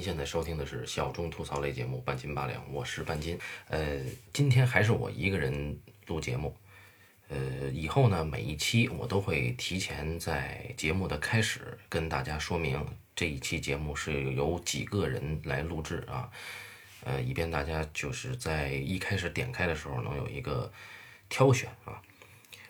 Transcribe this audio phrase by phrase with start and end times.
[0.00, 3.38] 您现在收听的是小众吐槽类节目《半斤八两》，我是半斤。
[3.68, 4.00] 呃，
[4.32, 6.56] 今天还是我一个人录节目。
[7.28, 12.82] 呃，以后呢，每一期我都会提前在节目的开始跟大家说明
[13.14, 16.30] 这一期节目是由几个人来录制啊，
[17.04, 20.72] 呃，以便大家就是在一开始点开的时候能有一个
[21.28, 22.00] 挑选啊。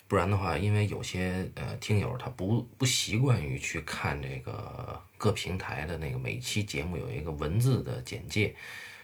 [0.08, 8.54] 不然的话，因为有些呃听友他不不习惯于去看这个各平台的那个每期节目有一个文字的简介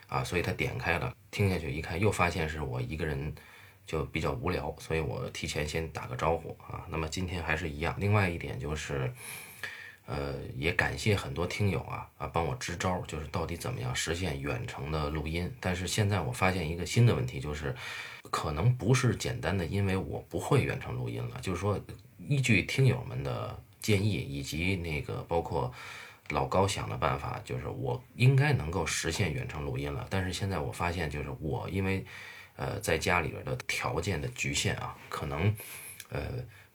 [0.09, 3.35] 啊，所以他点开了听下去一看，又发现是我一个人
[3.87, 6.87] 就比较无聊，所以我提前先打个招呼啊。
[6.89, 9.13] 那么今天还是一样，另外一点就是。
[10.09, 15.53] 呃，也感谢很多听友啊啊帮我支招，就是到底怎么样实现远程的录音。
[15.59, 17.75] 但是现在我发现一个新的问题，就是
[18.31, 21.77] 可能不是简单的因为我不会远程录音了，就是说
[22.21, 25.75] 依据听友们的建议以及那个包括
[26.31, 30.07] 老高想的办法，就是我应该能够实现远程录音了。
[30.11, 32.05] 但是现在我发现，就是我因为
[32.57, 35.55] 呃在家里边的条件的局限啊，可能
[36.11, 36.21] 呃。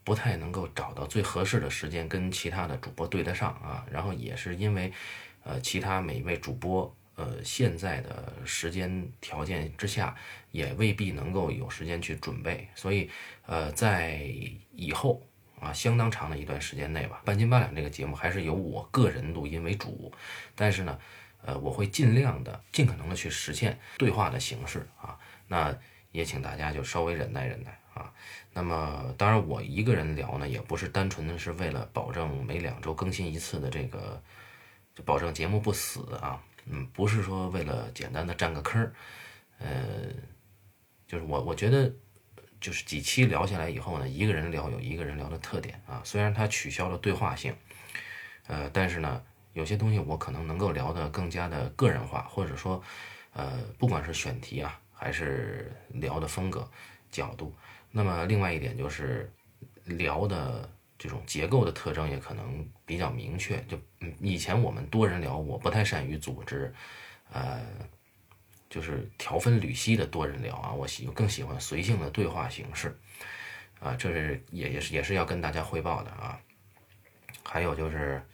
[0.03, 4.91] 不太能够找到最合适的时间跟其他的主播对得上啊，然后也是因为，
[5.43, 10.15] 呃，其他每一位主播，呃，现在的时间条件之下，
[10.49, 13.11] 也未必能够有时间去准备，所以，
[13.45, 14.27] 呃，在
[14.73, 15.21] 以后
[15.61, 20.11] 啊，相当长的一段时间内吧，半斤八两这个节目还是由我个人录音为主，
[20.55, 20.99] 但是呢，
[21.43, 25.17] 呃，我会尽量的、尽可能的去实现对话的形式啊，
[25.47, 25.73] 那
[26.11, 27.77] 也请大家就稍微忍耐忍耐。
[27.93, 28.09] 啊，
[28.53, 34.23] 那么当然我一个人聊呢，也不是单纯的是为了保证每两周更新一次的这个，
[34.95, 38.93] 就保证节目不死啊，嗯，不是说为了简单的占个坑儿，
[39.59, 39.67] 呃，
[41.05, 41.93] 就是我我觉得
[42.61, 47.53] 就是几期聊下来以后呢，一个人聊有一个人聊的特点啊，虽然它取消了对话性，
[48.47, 49.21] 呃，但是呢，
[49.53, 52.81] 有些东西我可能能够聊得更加的个人化，或者说，
[53.33, 56.69] 呃，不管是选题啊，还是聊的风格
[57.11, 57.53] 角度。
[57.91, 59.29] 那么另外一点就是
[59.83, 63.59] 聊的这种结构的特征也可能比较明确。
[63.63, 63.77] 就
[64.19, 66.73] 以前我们多人聊，我不太善于组织，
[67.33, 67.59] 呃，
[68.71, 72.97] 就是条分缕析的多人聊啊，我喜更喜欢随性的对话形式，
[73.79, 76.39] 啊，这是也也是也是要跟大家汇报的啊。
[77.43, 78.25] 还有就是，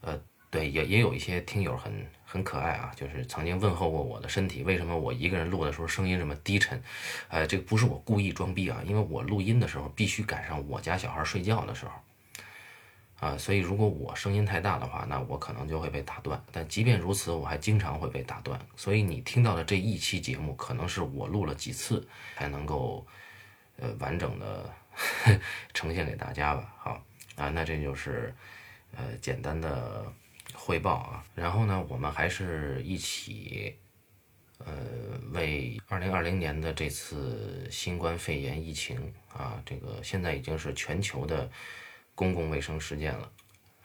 [0.00, 0.18] 呃。
[0.50, 1.92] 对，也也有一些听友很
[2.24, 6.82] 很可爱啊，就是曾经问候过我的身体，为什么我一个人录的时候声音这么低沉？
[7.28, 11.92] 呃，这个不是我故意装逼啊，因为我录音的时候必须赶上我家小孩睡觉的时候，
[13.20, 16.42] 啊，所以如果我声音太大的话，那我可能就会被打断。
[16.52, 22.06] 但即便如此，我还经常会被打断，所以你听到的这一期节目，可能是我录了几次
[22.36, 23.06] 才能够
[23.76, 24.70] 呃完整的
[25.74, 26.74] 呈现给大家吧。
[26.78, 27.02] 好
[27.36, 28.34] 啊，那这就是
[28.96, 30.12] 呃简单的。
[30.54, 33.76] 汇报啊，然后呢，我们还是一起，
[34.58, 34.66] 呃，
[35.30, 41.48] 为二零二零年的这次新冠肺炎疫情啊，这个现在已经是全球的
[42.18, 43.30] 公共卫生事件了，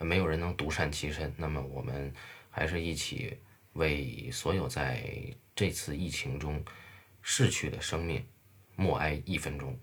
[0.00, 1.32] 没有人能独善其身。
[1.36, 2.12] 那么，我们
[2.50, 3.38] 还是一起
[3.74, 5.08] 为所有在
[5.54, 6.60] 这次疫情中
[7.22, 8.26] 逝去的生命
[8.74, 9.78] 默哀一分钟。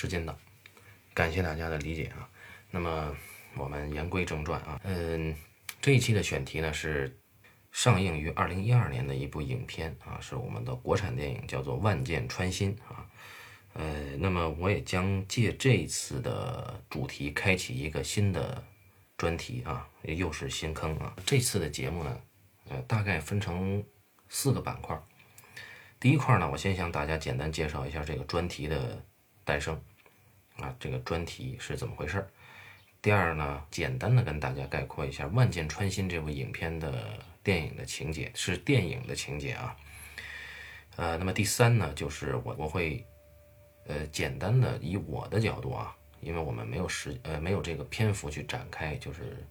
[0.00, 0.38] 时间到，
[1.12, 2.30] 感谢大家的理解啊。
[2.70, 3.12] 那么
[3.56, 5.34] 我们言归正传啊，嗯，
[5.82, 7.18] 这一期的选题呢是
[7.72, 13.04] 上映于二零一二年的一部影片啊，是我们的国产电影，叫做《万箭穿心》啊。
[13.72, 18.62] 呃，那么我也将借这一次的主题开启一个新的
[19.16, 21.12] 专题啊，又是新坑啊。
[21.26, 22.20] 这次的节目呢，
[22.68, 23.84] 呃，大概分成
[24.28, 24.96] 四个板块。
[25.98, 29.04] 第一块呢，我先向大家简单介绍一下这个专题的
[29.48, 29.80] 诞生。
[30.58, 32.26] 啊，这个专题是怎么回事
[33.00, 39.76] 第二呢，简单的跟大家概括一下《万箭穿心》这部影片的电影的情节，是电影的情节啊。
[40.96, 43.06] 呃，那么第三呢，就是我我会
[43.86, 49.46] 呃简单的以我的角度啊，因为我们没有时呃没有这个篇幅去展开，就是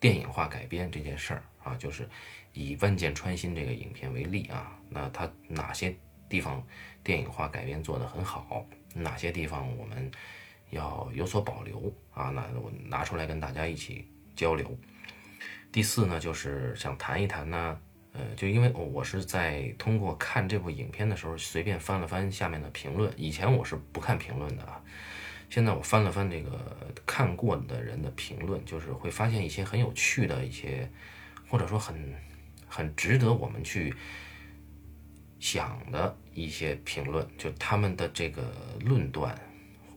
[0.00, 2.08] 电影化改编这件事儿啊，就是
[2.52, 5.96] 以《万箭穿心》这个影片为例啊，那它哪些
[6.28, 6.60] 地方
[7.04, 10.10] 电影化改编做得很好，哪些地方我们。
[10.70, 14.06] 要有所保留啊，那我拿出来跟大家一起
[14.36, 14.78] 交流。
[15.72, 17.80] 第四呢，就是想谈一谈呢，
[18.12, 23.10] 呃，就因为我是在通过看这部影片的时候，随便翻了翻下面的评论。
[23.16, 24.78] 以前我是不看评论的啊，
[25.48, 26.62] 现在我翻了翻这个
[27.06, 30.86] 看过的人的评论，就是会发现一些很有趣的一些，
[31.48, 32.14] 或者说很
[32.68, 33.94] 很值得我们去
[35.38, 38.42] 想的一些评论，就他们的这个
[38.80, 39.38] 论断。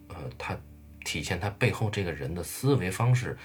[0.10, 0.58] 呃，它
[1.06, 3.38] 体现他背后这个人的思维方式，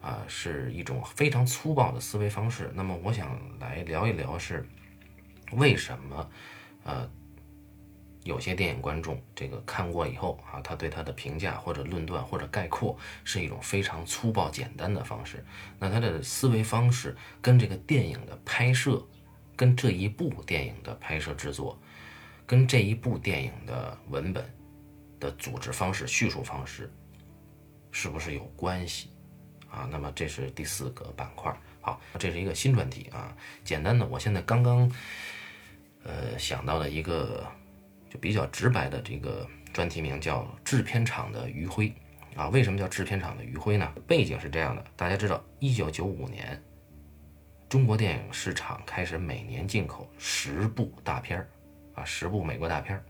[0.00, 2.70] 啊，是一种非常粗暴的思维方式。
[2.74, 4.66] 那么，我想来聊一聊是
[5.52, 6.30] 为什么，
[6.84, 7.10] 呃，
[8.22, 15.44] 有些电影观众这个看过以后啊，他对他的评价或者论断或者概括是一种非常粗暴简单的方式。
[15.78, 19.04] 那他的思维方式跟这个电影的拍摄，
[19.56, 21.78] 跟这一部电影的拍摄制作，
[22.46, 24.44] 跟这一部电影的文本。
[25.20, 26.92] 的组织方式、叙述方式
[27.92, 29.08] 是不是有关系
[29.70, 29.88] 啊？
[29.90, 31.56] 那么这是第四个板块。
[31.80, 33.34] 好，这是一个新专题啊。
[33.62, 34.90] 简单的，我现在刚刚
[36.02, 37.46] 呃想到的一个
[38.10, 41.94] 就比较直白的这个专题名叫“制片厂的余晖”
[42.36, 42.48] 啊。
[42.50, 43.90] 为什么叫制片厂的余晖呢？
[44.06, 46.62] 背景是这样的：大家知道，一九九五年
[47.74, 51.50] 中国电影市场开始每年进口十部大片儿
[51.92, 53.04] 啊，十部美国大片儿。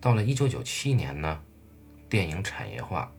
[0.00, 1.42] 到了一九九七年呢，
[2.08, 3.12] 电影产业化，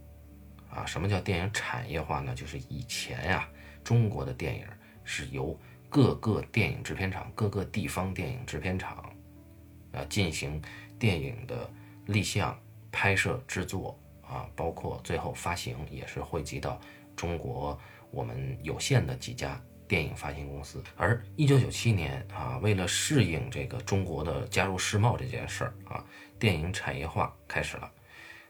[0.69, 2.33] 啊，什么叫电影产业化呢？
[2.33, 3.49] 就是以前呀，
[3.83, 4.65] 中国的电影
[5.03, 9.13] 是由各个电影制片厂、各个地方电影制片厂，
[9.91, 10.61] 啊，进行
[10.97, 11.69] 电影的
[12.05, 12.57] 立项、
[12.93, 16.79] 拍摄、制作，啊，包括最后发行，也是汇集到
[17.13, 17.77] 中国
[18.15, 20.81] 我们有限的几家电影发行公司。
[20.95, 26.03] 而一九九七年啊，为了适应这个中国的加入世贸这件事儿啊。
[26.37, 27.89] 电影产业化开始了，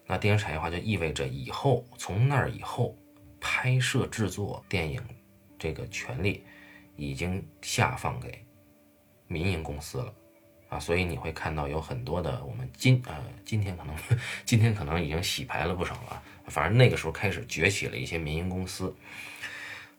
[0.08, 2.98] 那电影产业化就意味着以后从那儿以后，
[3.40, 5.00] 拍摄制作电影
[5.60, 6.44] 这个权利
[6.96, 8.44] 已经下放给
[9.28, 10.14] 民营公司了
[10.70, 13.16] 啊，所以你会看到有很多的我们今呃
[13.46, 13.96] 今天可能
[14.46, 18.94] 今天可能已经洗牌了不少了，反正那个时候开始崛起了一些民营公司，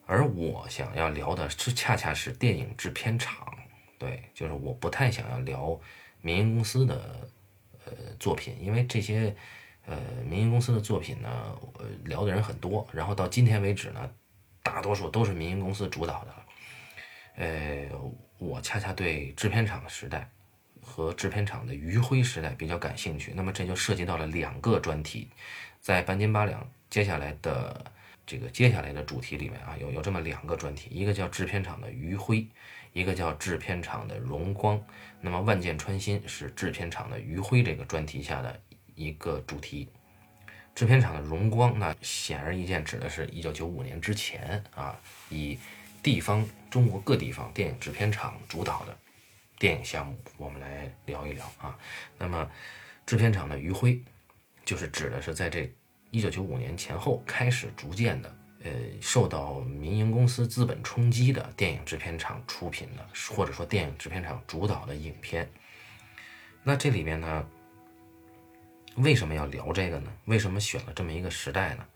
[0.07, 3.47] 而我想要聊的是恰恰是电影制片厂，
[3.99, 5.79] 对，就是我不太想要聊
[6.23, 7.29] 民营公司的。
[7.89, 9.33] 呃，作品，因为这些
[9.87, 9.97] 呃
[10.29, 11.29] 民营公司的作品呢，
[11.79, 14.11] 呃聊的人很多，然后到今天为止呢，
[14.61, 16.35] 大多数都是民营公司主导的。
[17.37, 17.89] 呃，
[18.39, 20.29] 我恰恰对制片厂时代
[20.83, 25.31] 和制片厂的余晖时代比较感兴趣，那么这就涉及到了两个专题，
[25.81, 27.85] 在半斤八两接下来的
[28.27, 32.47] 这个接下来的主题里面啊，有有这么两个专题，一个叫制片厂的余晖。
[32.93, 34.83] 一个叫制片厂的荣光，
[35.21, 38.59] 那么万箭穿心是制片厂的余晖这个专题下的
[38.95, 39.87] 一个主题。
[40.75, 45.59] 制片厂的荣光，那显而易见指的是一九九五年之前啊，以
[46.03, 48.97] 地方中国各地方电影制片厂主导的
[49.59, 51.79] 电影项目，我们来聊一聊啊。
[52.17, 52.51] 那么
[53.05, 54.01] 制片厂的余晖，
[54.65, 55.71] 就是指的是在这
[56.17, 58.35] 一九九五年前后开始逐渐的。
[58.65, 65.49] 呃，受到民营公司资本冲击的电影制片厂出品的，或者说电影制片厂主导的影片，
[66.65, 67.47] 那这里面呢，
[68.97, 70.13] 为什么要聊这个呢？
[70.25, 71.87] 为什么选了这么一个时代呢？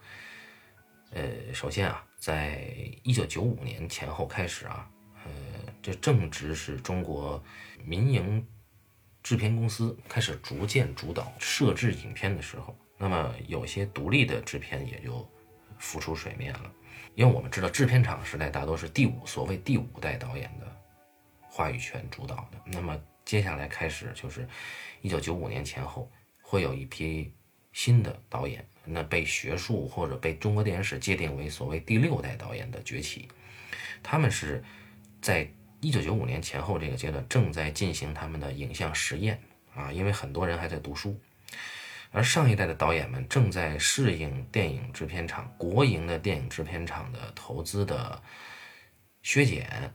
[1.13, 2.63] 呃，首先啊，在
[3.03, 4.89] 一九九五年前后开始啊，
[5.25, 5.31] 呃，
[5.83, 7.43] 这正值是中国
[7.83, 8.47] 民营
[9.25, 15.29] 制片公司开始逐渐主导摄制影片的时候，那么有些独立的制片也就。
[15.83, 16.71] 浮出水面了，
[17.15, 20.77] 因为我们知道制片厂时代大多是第五所谓第五代导演的
[21.41, 22.61] 话语权主导的。
[22.67, 24.47] 那么接下来开始就是
[25.01, 27.33] 一九九五年前后，会有一批
[27.73, 33.27] 新的导演，那被学术或者被中国电影史界定为所谓第六代导演的崛起。
[34.03, 34.63] 他们是
[35.23, 39.41] 在一九九五年前后这个阶段正在进行他们的影像实验
[39.75, 41.19] 啊，因为很多人还在读书。
[42.13, 48.21] 而上一代的导演们正在适应电影制片厂、国营的电影制片厂的投资的
[49.23, 49.93] 削减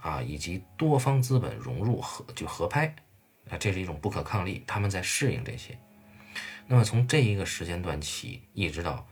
[0.00, 2.86] 啊，以及多方资本融入合就合拍
[3.50, 4.64] 啊，这是一种不可抗力。
[4.66, 5.78] 他们在适应这些。
[6.66, 9.06] 那么从这一个时间段起，一直到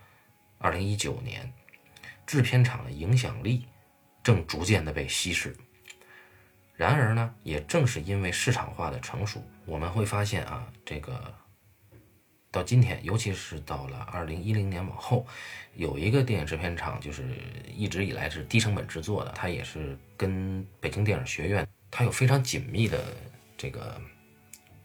[0.58, 1.52] 二零一九年，
[2.26, 3.66] 制片厂的影响力
[4.22, 5.56] 正逐渐的被稀释。
[6.74, 11.34] 然而呢，也正是因为市场化的成熟，我们会发现啊，这个
[12.56, 15.26] 到今天，尤其是到了二零一零年往后，
[15.74, 17.22] 有一个电影制片厂，就是
[17.76, 23.14] 一直以来是低成本制作的，它也是跟北京电影学院，它有非常紧密的
[23.58, 24.00] 这个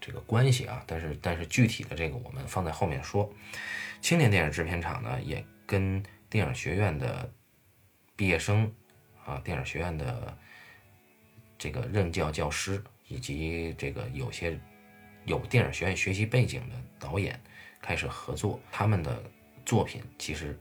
[0.02, 0.84] 这个关系啊。
[0.86, 3.34] 但是但是具体的这个我们放在后面说。
[4.02, 7.32] 青年电影制片厂呢，也跟电影学院的
[8.18, 8.70] 毕业生
[9.24, 10.38] 啊，电影学院的
[11.58, 14.60] 这个任教教师，以及这个有些
[15.24, 17.40] 有电影学院学习背景的导演
[17.82, 18.60] 开始合作。
[18.72, 19.22] 他们的
[19.66, 20.60] 作品其实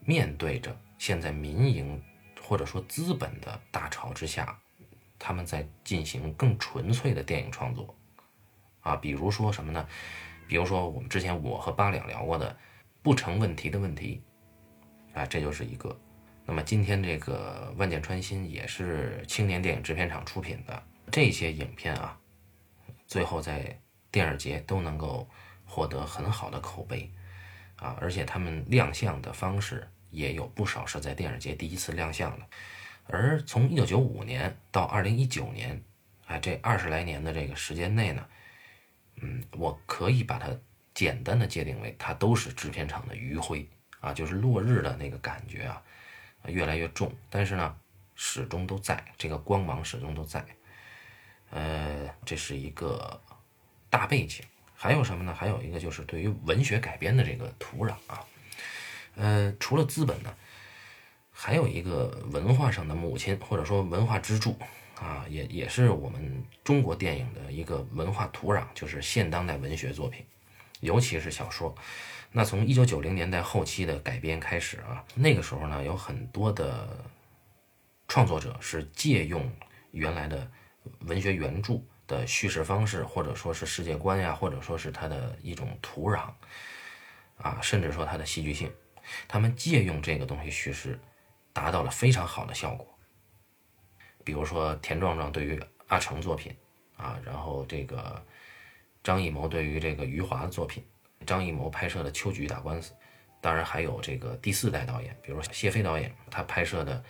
[0.00, 2.00] 面对着现在民营
[2.42, 4.58] 或者说资本的大潮之下，
[5.18, 7.94] 他们在进行更纯粹的电影创作
[8.80, 9.86] 啊，比如说什么呢？
[10.48, 12.56] 比如说，我们之前我和八两聊过的
[13.02, 14.20] 不成问题的问题，
[15.14, 15.96] 啊，这就是一个。
[16.44, 20.82] 那么今天这个万箭穿心也是青年电影制片厂出品的
[21.12, 22.18] 这些影片啊，
[23.06, 23.78] 最后在
[24.10, 25.28] 电影节都能够
[25.70, 27.08] 获得很好的口碑
[27.76, 32.46] 啊，而且他们亮相的方式也有不少是在电影节第一次亮相的。
[33.06, 35.80] 而从一九九五年到二零一九年，
[36.26, 38.26] 啊，这二十来年的这个时间内呢。
[39.22, 40.48] 嗯，我可以把它
[40.94, 43.68] 简单的界定为，它都是制片厂的余晖
[44.00, 45.82] 啊，就是落日的那个感觉啊，
[46.46, 47.76] 越来越重，但是呢，
[48.14, 50.44] 始终都在，这个光芒始终都在。
[51.50, 53.20] 呃，这是一个
[53.90, 54.42] 大背景，
[54.82, 55.34] 还有什么呢？
[55.34, 58.24] 还有一个就是对于文学改编的这个土壤啊，
[59.16, 60.34] 呃，除了资本呢，
[61.30, 64.56] 还有一个文化上的母亲，或者说文化支柱。
[64.94, 70.22] 啊，也也是我们中国电影的一个文化土壤，就是现当代文学作品，
[70.80, 71.74] 尤其是小说。
[72.32, 77.02] 那从一九九零年代后期的改编开始啊，那个时候呢，有很多的
[78.08, 79.50] 创作者是借用
[79.92, 80.50] 原来的
[81.00, 86.30] 文学原著的叙事方式，或者说是世界观呀，或者说是它的一种土壤
[87.36, 88.70] 啊，甚至说它的戏剧性，
[89.28, 90.98] 他们借用这个东西叙事，
[91.52, 92.86] 达到了非常好的效果。
[94.24, 96.54] 比如说田壮壮对于阿成作品
[96.96, 98.22] 啊，然后这个
[99.02, 100.84] 张艺谋对于这个余华的作品，
[101.24, 102.92] 张艺谋拍摄的《秋菊打官司》，
[103.40, 106.98] 当然还有这个第四代导演，比如谢飞导演他拍摄的《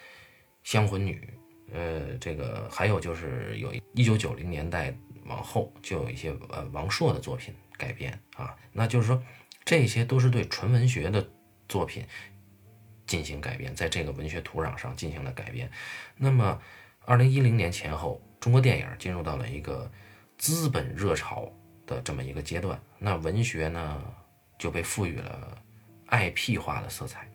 [0.62, 1.20] 香魂女》，
[1.72, 4.94] 呃，这个还有就是有一九九零年代
[5.26, 9.22] 往后就有一些呃王朔的作品改编啊，那就是说
[9.64, 11.26] 这些都是对纯文学的
[11.68, 12.04] 作品
[13.06, 15.70] 进行改编，在这个文学土壤上进行了改编，
[16.16, 16.60] 那么。
[17.06, 19.90] 二零一零年前后，中国电影进入到了一个
[20.36, 21.50] 资本热潮
[21.86, 24.04] 的这么一个阶段，那文学呢
[24.58, 25.58] 就被赋予了
[26.08, 27.26] IP 化的色彩。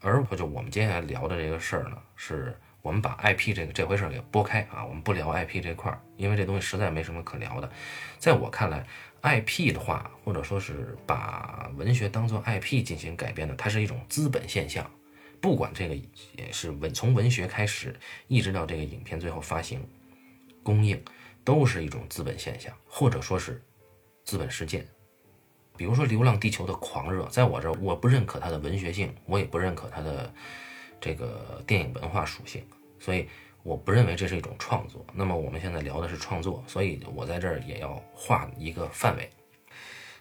[0.00, 7.70] 而就我们接下来聊的这个事儿呢，是我们把 IP 这个这回事儿给拨开啊，我们不聊 IP 这块儿，因为这东西实在没什么可聊的。
[8.18, 8.86] 在我看来
[9.22, 14.90] ，IP 的话，或者说是把文学当做 IP 进行改编的，它是一种资本现象。
[15.40, 17.94] 不管这个也是文从文学开始，
[18.28, 19.86] 一直到这个影片最后发行、
[20.62, 21.02] 公映，
[21.44, 23.62] 都是一种资本现象，或者说是
[24.24, 24.86] 资本事件。
[25.80, 30.30] 比如说《流浪地球》的狂热，在我这儿，我不认可它的文学性，我也不认可它的
[31.00, 32.62] 这个电影文化属性，
[32.98, 33.26] 所以
[33.62, 35.02] 我不认为这是一种创作。
[35.14, 39.30] 那么我们现在聊的是创作，所以我在这儿也要画一个范围。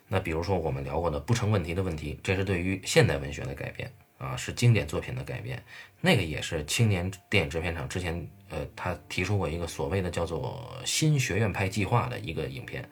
[0.08, 3.92] 那比如说我们聊过的不成问题的问题，这是对于现代文学的改编。
[4.18, 5.62] 啊，是经典作品的改编，
[6.02, 12.90] 那个也是青年电影制片厂之前，呃，他提出过一个所谓的叫做“新学院派计划”的一个影片，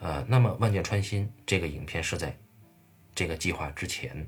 [0.00, 2.36] 呃，那么《万箭穿心》这个影片是在
[3.14, 4.16] 这个计划之前，《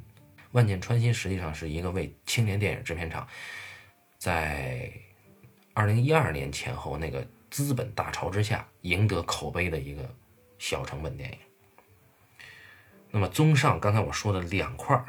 [0.53, 3.27] 万箭穿心》实际上是一个为青年电影制片厂
[4.19, 4.93] 在
[5.75, 10.03] 二零一二年前后那个资本大潮之下赢得口碑的一个
[10.59, 11.39] 小成本电影。
[13.11, 15.07] 那么，综上刚才我说的两块儿。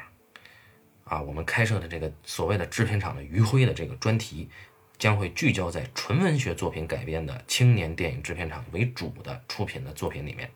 [1.06, 4.50] 啊，我们开设的这个所谓的制片厂的余晖的这个专题，
[4.98, 10.50] 将会聚焦在纯文学作品改编的青年电影制片厂为主的出品的作品里面。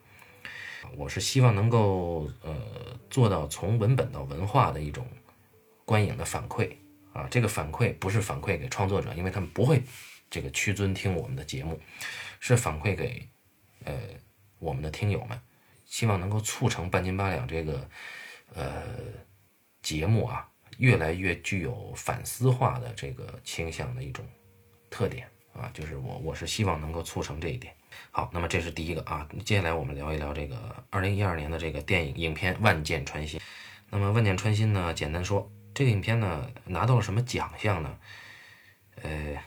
[0.95, 5.07] 我是希望能够呃做到从文本到文化的一种
[5.86, 6.75] 观影的反馈
[7.13, 9.83] 啊，这个反馈不是反馈给创作者，因为他们不会
[10.29, 11.79] 这个屈尊听我们的节目，
[12.39, 13.27] 是反馈给
[13.83, 13.93] 呃
[14.60, 15.39] 我们的听友们，
[15.86, 17.89] 希望能够促成半斤八两这个
[18.53, 18.83] 呃。
[19.81, 20.48] 节目啊，
[20.81, 24.25] 越来越具有反思化的这个倾向的一种
[24.89, 27.71] 特点啊，就是我我是希望能够促成这一点。
[28.09, 33.39] 好，那么这是第一个啊，接下来我们聊一聊这个二零一二年的这个电影影片《万箭穿心》。
[33.91, 38.00] 那么万箭穿心呢，简单说，这个影片呢拿到了什么奖项呢？
[39.03, 39.38] 呃，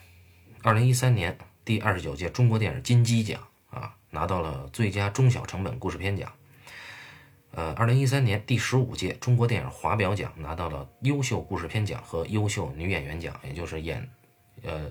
[0.62, 6.32] 二零一三年第二十九届中国电影金鸡奖啊，拿到了最佳中小成本故事片奖。
[7.56, 14.10] 呃，二零一三年第十五届中国电影华表奖拿到了优秀故事片奖和优秀女演员奖，也就是演，
[14.64, 14.90] 呃，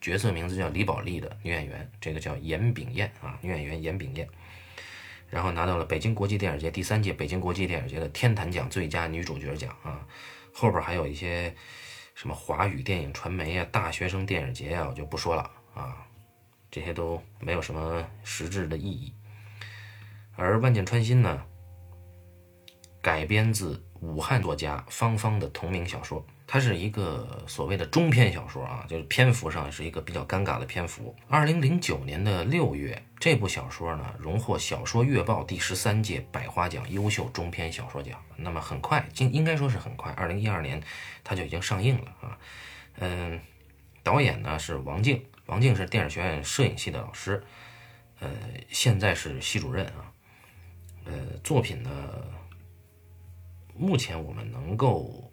[0.00, 4.28] 角色名字叫李宝莉的女演员，这个叫严炳燕啊，女演员严炳燕。
[5.28, 10.06] 然后拿到了北京国际电影节第三届北京国际电影节的天坛奖最佳女主角奖啊，
[10.52, 11.52] 后边还有一些
[12.14, 16.06] 什么华语电影传媒啊、大学生电影节啊，我就不说了啊，
[16.70, 19.12] 这些都没有什么实质的意义。
[20.36, 21.44] 而万箭穿心呢？
[23.06, 31.14] 改编自武汉作家方方的同名小说，它是一个所谓的中篇小说啊，就是篇幅上是一个比较尴尬的篇幅。
[31.28, 38.20] 二零零九年的六月，这部小说呢荣获《小说月报》第十三届百花奖优秀中篇小说奖。
[38.34, 40.82] 那么很快，应应该说是很快，二零一二年
[41.22, 42.36] 它就已经上映了啊。
[42.98, 43.40] 嗯，
[44.02, 47.40] 导演呢是王静，王静是电影学院摄影系的老师，
[48.18, 48.28] 呃，
[48.68, 50.10] 现在是系主任啊。
[51.04, 51.12] 呃，
[51.44, 51.90] 作品呢。
[53.78, 55.32] 目前我们能够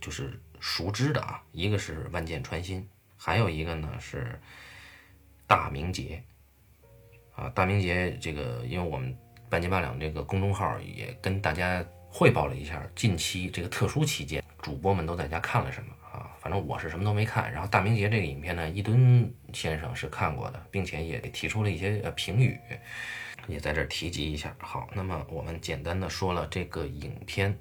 [0.00, 4.40] 就是熟知的啊，一个是万箭穿心，还有一个呢是
[5.46, 6.22] 大明劫
[7.34, 7.48] 啊。
[7.50, 9.16] 大明劫这个，因为我们
[9.48, 16.34] 半斤八两这个公众号也跟大家汇报了一下近期这个特殊期间主播们都在家看了什么啊。
[16.40, 17.52] 反正我是什么都没看。
[17.52, 22.58] 然后大明劫这个影片呢，一吨先生是看过的，并且也提出了一些呃评语，
[23.48, 24.54] 也在这提及一下。
[24.58, 27.58] 好，那么我们简单的说了这个影片。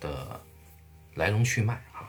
[0.00, 0.40] 的
[1.16, 2.08] 来龙去脉啊，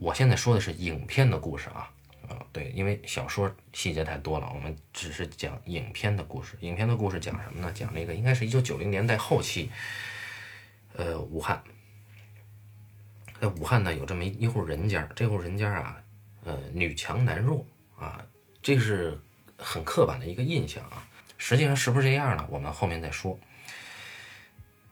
[0.00, 1.88] 我现在说的是影片的故事啊，
[2.28, 6.58] 啊对，因为小说细节太多了，我们只是讲影片的故事。
[6.62, 7.70] 影片的故事讲什么呢？
[7.72, 9.70] 讲那个应该是一九九零年代后期，
[10.94, 11.62] 呃，武汉，
[13.40, 16.02] 在武汉呢有这么一户人家，这户人家啊，
[16.42, 17.64] 呃，女强男弱
[17.96, 18.20] 啊，
[18.60, 19.16] 这是
[19.56, 21.06] 很刻板的一个印象啊，
[21.44, 22.46] 实际上是不是这样呢？
[22.48, 23.36] 我们后面再说。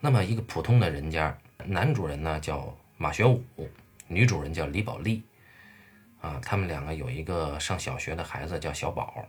[0.00, 1.38] 那么一个普通的人家。
[1.66, 3.44] 男主人呢叫马学武，
[4.08, 5.22] 女主人叫李宝莉，
[6.22, 9.28] 啊，他们两个有一个上小学的孩子叫小宝。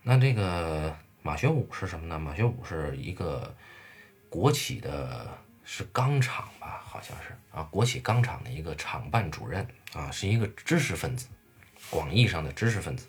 [0.00, 2.16] 那这个马学武是什么呢？
[2.18, 3.52] 马学武是一个
[4.30, 5.28] 国企的，
[5.64, 11.26] 是钢厂吧，好像是啊，国企钢厂的一个厂办主任啊，是一个知识分子，
[11.90, 13.08] 广义上的知识分子。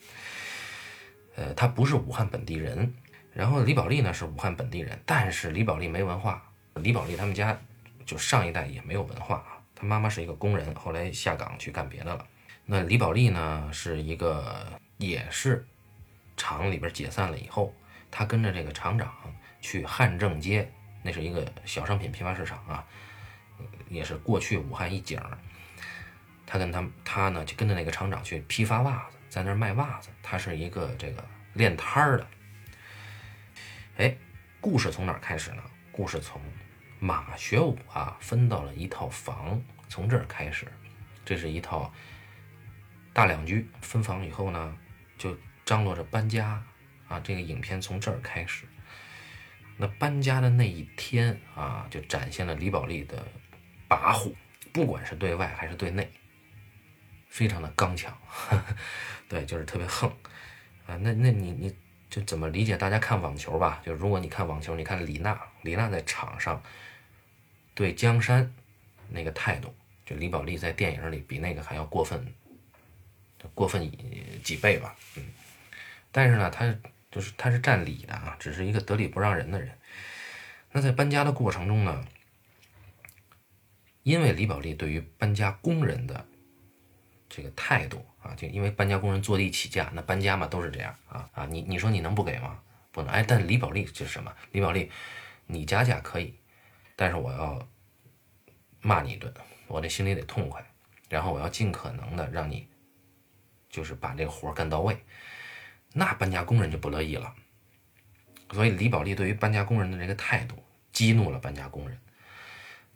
[1.36, 2.94] 呃，他不是武汉本地人。
[3.34, 6.44] 然后李宝莉呢是武汉本地人，但是李宝莉没文化，
[6.76, 7.60] 李宝莉他们家。
[8.06, 12.28] 就上一代也没有文化啊，他妈妈是一个工人，后来下岗去干别的了。
[12.66, 14.68] 那李宝莉呢，是一个
[14.98, 15.66] 也是
[16.36, 17.74] 厂里边解散了以后，
[18.12, 19.10] 他跟着这个厂长
[19.62, 20.70] 去汉正街，
[21.02, 22.86] 那是一个小商品批发市场啊，
[23.88, 25.18] 也是过去武汉一景。
[26.46, 30.12] 他跟他他呢就跟着那个厂长去批发袜子，在那儿卖袜子。
[30.22, 32.28] 他是一个这个练摊儿的。
[33.98, 34.16] 哎，
[34.62, 35.64] 故事从哪儿开始呢？
[35.92, 36.40] 故事从。
[37.00, 40.72] 马学武啊，分到了一套房，从这儿开始，
[41.26, 41.92] 这是一套
[43.12, 43.68] 大两居。
[43.82, 44.78] 分房以后呢，
[45.18, 46.64] 就张罗着搬家
[47.08, 47.20] 啊。
[47.20, 48.66] 这个影片从这儿开始。
[49.76, 53.28] 那搬家的那一天啊，就展现了李宝莉的
[53.90, 54.34] 跋扈，
[54.72, 56.10] 不管是对外还是对内，
[57.28, 58.16] 非常的刚强。
[59.34, 60.08] 对，就是特别横
[60.86, 60.96] 啊。
[60.98, 61.76] 那那你你
[62.08, 62.78] 就怎么理解？
[62.78, 66.62] 大家看网球吧，就如果你看网球，你看李娜，李娜在场上。
[67.76, 68.54] 对江山
[69.10, 69.74] 那个态度，
[70.06, 72.24] 就李宝莉在电影里比那个还要过分，
[73.56, 73.92] 过分
[74.44, 75.24] 几倍吧，嗯。
[76.12, 76.72] 但是呢，他
[77.10, 79.76] 就是他是占理的啊，只是一个得理不让人的人。
[80.72, 82.06] 那在搬家的过程中呢，
[84.04, 86.28] 因为李宝莉对于搬家工人的
[87.36, 92.60] 这个态度啊，就因为搬家工人坐地起价，那搬家嘛都是这样啊啊，你你说你能不给吗？
[92.92, 93.12] 不能。
[93.12, 94.32] 哎，但李宝莉是什么？
[94.52, 94.92] 李宝莉，
[95.48, 96.36] 你加价可以。
[96.96, 97.68] 但是我要
[98.82, 99.34] 骂你一顿，
[99.66, 100.64] 我这心里得痛快，
[101.10, 102.68] 然后我要尽可能的让你，
[103.68, 104.96] 就是把这个活干到位。
[105.92, 107.34] 那搬家工人就不乐意了，
[108.52, 112.00] 所以李宝莉对于搬家工人的这个态度激怒了搬家工人。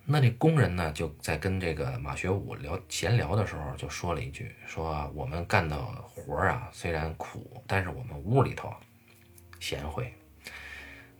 [0.09, 8.73] 那这工人呢，就在跟这个马学武聊闲聊的时候，就说了一句：说我们干的活啊，虽然苦，但是我们屋里头
[9.59, 10.13] 贤惠，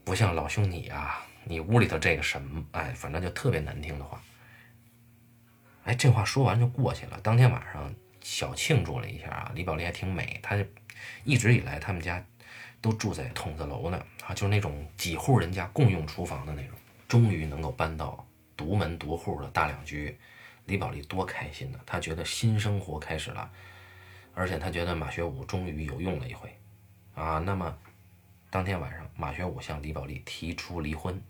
[0.06, 1.22] 不像老兄你啊。
[1.44, 2.66] 你屋里头这个什么？
[2.72, 4.22] 哎，反正就特别难听的话。
[5.84, 7.20] 哎，这话说完就过去了。
[7.22, 10.40] 当天晚上小庆祝了一下啊，李宝莉还挺美。
[10.42, 10.58] 她
[11.26, 12.26] 一直以来他们家
[12.80, 16.72] 都住在筒子楼呢啊，就是那种几户人家共用厨房的那种。
[17.08, 18.27] 终于能够搬到
[18.58, 20.18] 独门独户的大两居，
[20.66, 21.80] 李宝莉多开心呢！
[21.86, 23.50] 他觉得新生活开始了，
[24.34, 26.54] 而且他觉得马学武终于有用了一回
[27.14, 27.38] 啊。
[27.38, 27.78] 那么
[28.50, 31.22] 当天晚上，马学武向李宝莉提出离婚，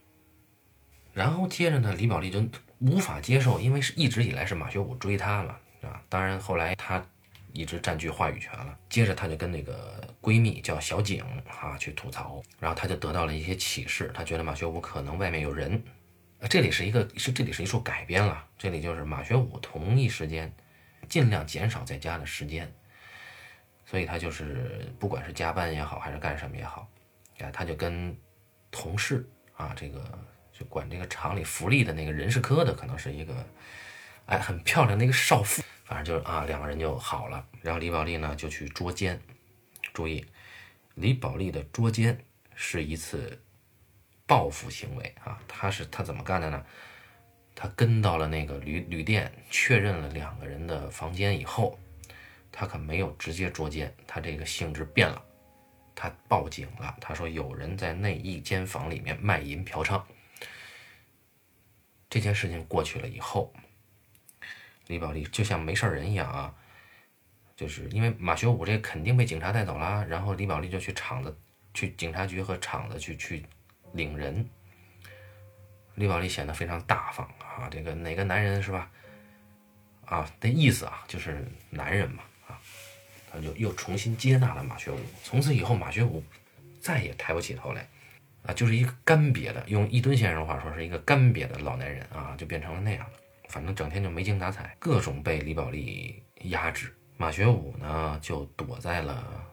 [1.13, 2.43] 然后接着呢，李宝莉就
[2.79, 6.01] 无法接受，因为是一直以来是马学武追她嘛啊。
[6.07, 7.05] 当然后来她
[7.53, 15.83] 一直占据话语权了，接着她就跟那个闺蜜叫小景啊去吐槽，然后她就得到了一些启示，她觉得马学武可能外面有人。
[16.49, 20.53] 这里是一个是这里是一处改编了，这里就是马学武同一时间
[21.09, 22.71] 尽量减少在家的时间，
[23.85, 26.87] 所以他就是不管是加班也好，还是干什么也好，
[27.39, 28.15] 啊，他就跟
[28.69, 29.99] 同事啊，这个
[30.53, 33.33] 就管这个厂里福利的那个人事科的，可能是一个
[34.27, 39.19] 哎很漂亮的一个少妇，反正就是啊两个人就好了，然后李宝莉呢就去捉奸，
[39.91, 40.23] 注意，
[40.93, 42.23] 李宝莉的捉奸
[42.53, 43.41] 是一次。
[44.27, 46.63] 报复行为啊，他是他怎么干的呢？
[47.55, 51.79] 他跟到了那个旅旅店，确认了两个人的房间以后，
[52.51, 55.19] 他可没有直接捉奸，他这个性质变了，
[55.95, 56.95] 他报警了。
[57.01, 59.99] 他说有人在那一间房里面卖淫嫖娼。
[62.09, 63.51] 这件事情过去了以后，
[64.85, 66.53] 李宝莉就像没事人一样啊，
[67.55, 71.35] 就是因为马学武这肯定被警察带走了，然后李宝莉就去厂子，
[71.73, 73.45] 去警察局和厂子去去。
[73.93, 74.47] 领人，
[75.95, 77.67] 李宝莉显得非常大方啊！
[77.71, 78.89] 这个哪个男人是吧？
[80.05, 82.59] 啊，那意思啊，就是男人嘛啊，
[83.31, 84.99] 他就又重新接纳了马学武。
[85.23, 86.23] 从此以后，马学武
[86.79, 87.87] 再也抬不起头来
[88.45, 93.19] 啊，就是一个干瘪的，用一吨先生话说，是一个干瘪的老男人啊，就变成了那样的。
[93.49, 96.93] 反正整天就没精打采，各种被李宝莉压制。
[97.17, 99.45] 马学武呢，就躲在了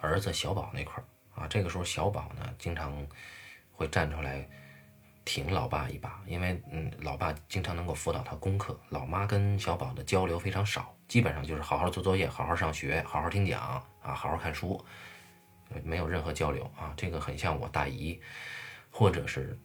[0.00, 1.04] 儿子小宝那块儿
[1.40, 1.46] 啊。
[1.46, 3.06] 这个时候，小宝呢，经常。
[3.82, 4.48] 会站出来
[5.24, 8.78] 挺老爸一把，因为嗯，老爸经常能够辅导他功课。
[8.90, 14.82] 老妈跟小宝的交流非常少，基本上就是好好做作业、好好上学、好好听讲啊、好好看书，
[15.84, 16.94] 没有任何交流啊。
[16.96, 18.20] 这个很像我大姨，
[18.90, 19.58] 或者是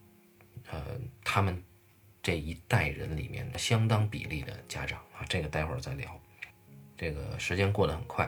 [0.71, 1.63] 呃他们
[2.21, 5.25] 这一代人里面相当比例的家长啊。
[5.29, 6.19] 这个待会儿再聊。
[6.95, 8.27] 这个时间过得很快，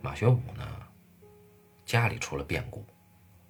[0.00, 0.66] 马学武呢
[1.86, 2.84] 家里出了变故。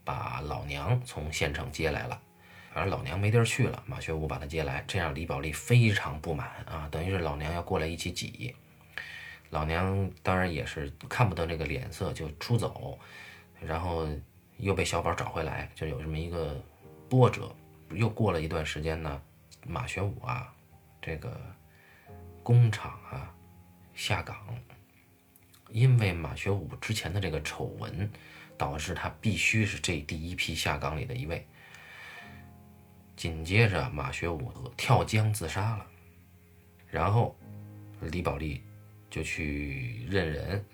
[0.08, 2.18] 把老娘从县城接来了，
[2.72, 8.56] 反正老娘没地儿去了，马学武把她接来，这让李宝莉非常不满啊，等于是老娘要过来一起挤。
[9.50, 12.98] 老娘当然也是看不得这个脸色，就出走，
[13.60, 14.08] 然后
[14.56, 16.58] 又被小宝找回来，就有这么一个
[17.10, 17.54] 波折。
[17.90, 19.20] 又过了一段时间呢，
[19.66, 20.50] 马学武啊，
[21.02, 21.38] 这个
[22.42, 23.30] 工厂啊
[23.94, 24.38] 下岗，
[25.68, 28.10] 因为马学武之前的这个丑闻。
[28.58, 31.46] 导致他必须是这第一批下岗里的一位。
[33.16, 35.86] 紧接着，马学武跳江自杀了，
[36.88, 37.36] 然后
[38.00, 38.62] 李宝莉
[39.08, 40.64] 就去认人，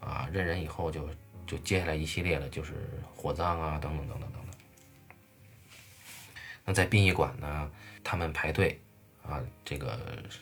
[0.00, 1.08] 啊，认人以后就
[1.46, 2.74] 就接下来一系列的就是
[3.14, 4.54] 火葬啊，等等等等等等。
[6.64, 7.70] 那在殡仪馆呢，
[8.04, 8.80] 他们排队
[9.22, 9.98] 啊，这个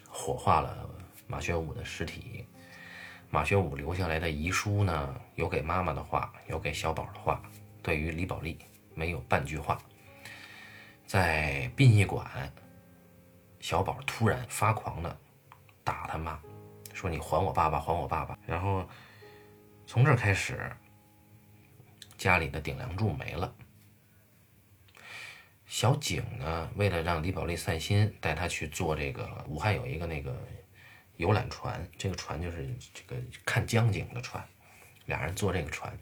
[0.09, 0.89] 火化了
[1.27, 2.45] 马学武的尸体。
[3.33, 7.41] 马学武留下来的遗书呢，有给妈妈的话，有给小宝的话，
[7.81, 8.59] 对于李宝莉
[8.93, 9.81] 没有半句话。
[11.07, 12.53] 在殡仪馆，
[13.61, 15.17] 小宝突然发狂的
[15.85, 16.41] 打他妈，
[16.93, 18.85] 说：“你还我爸爸，还我爸爸！”然后
[19.87, 20.69] 从这开始，
[22.19, 23.55] 家里的顶梁柱没了。
[25.67, 30.37] 小景呢，为了让李宝莉散心，带她去做这个武汉有一个那个。
[31.21, 34.43] 游览船，这个船就是这个看江景的船，
[35.05, 35.95] 俩人坐这个船。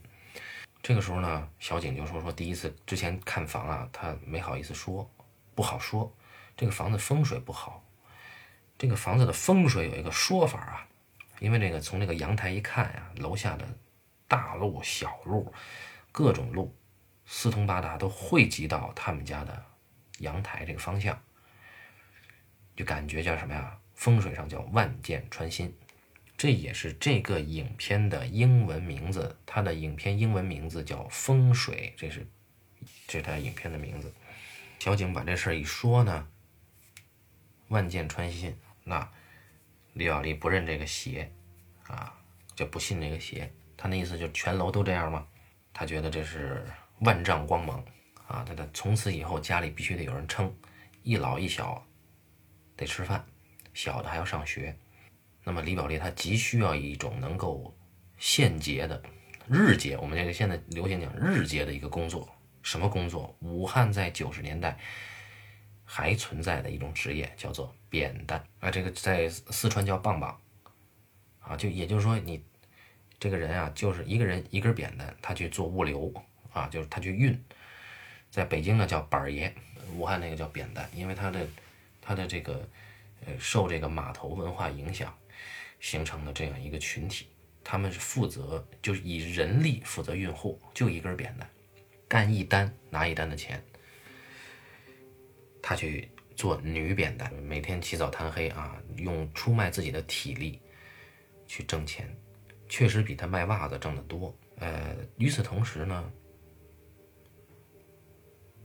[0.81, 5.11] 这个时候呢，小景就说说第一次之前看房啊，他没好意思说，
[5.53, 6.09] 不好说，
[6.55, 7.83] 这个房子风水不好。
[8.77, 10.87] 这个房子的风水有一个说法啊，
[11.39, 13.67] 因为这个从那个阳台一看呀，楼下的
[14.25, 15.53] 大路、小路，
[16.13, 16.73] 各种路，
[17.25, 19.65] 四通八达都汇集到他们家的
[20.19, 21.21] 阳台这个方向，
[22.77, 23.77] 就感觉叫什么呀？
[23.99, 25.75] 风水上叫万箭穿心，
[26.37, 29.37] 这也是这个影片的英文名字。
[29.45, 32.25] 它的影片英文名字叫《风水》，这是
[33.05, 34.09] 这是它影片的名字。
[34.79, 36.29] 小景把这事儿一说呢，
[37.67, 38.57] 万箭穿心。
[38.85, 39.11] 那
[39.91, 41.29] 李小丽不认这个邪
[41.85, 42.15] 啊，
[42.55, 43.51] 就不信这个邪。
[43.75, 45.27] 他那意思就全楼都这样吗？
[45.73, 46.65] 他觉得这是
[46.99, 47.83] 万丈光芒
[48.29, 48.45] 啊！
[48.47, 50.55] 他的从此以后家里必须得有人撑，
[51.03, 51.85] 一老一小
[52.77, 53.25] 得吃饭。
[53.81, 54.75] 小的还要上学，
[55.41, 57.73] 那么李宝莉她急需要一种能够
[58.17, 59.01] 现结的
[59.47, 62.27] 日结，我们这个现在流行讲日结的一个工作。
[62.61, 63.33] 什么工作？
[63.39, 64.77] 武汉在九十年代
[65.85, 68.69] 还存在的一种职业，叫做扁担啊。
[68.69, 70.37] 这个在四川叫棒棒
[71.39, 72.43] 啊，就也就是说你
[73.17, 76.13] 这个人啊，就是一个人一根扁担，他去做物流
[76.51, 77.41] 啊，就是他去运。
[78.29, 79.55] 在北京呢叫板儿爷，
[79.95, 81.47] 武汉那个叫扁担，因为他的
[82.01, 82.67] 他的这个
[83.25, 85.15] 呃受这个码头文化影响
[85.79, 87.27] 形成的这样一个群体，
[87.63, 91.49] 他们是负责就是以人力负责运货，就一根扁担，
[92.07, 93.63] 干一单拿一单的钱。
[95.61, 100.61] 他去做女扁担，每天起早贪黑啊，用出卖自己的体力
[101.45, 102.09] 去挣钱，
[102.67, 104.35] 确实比他卖袜子挣得多。
[104.57, 106.11] 呃，与此同时呢，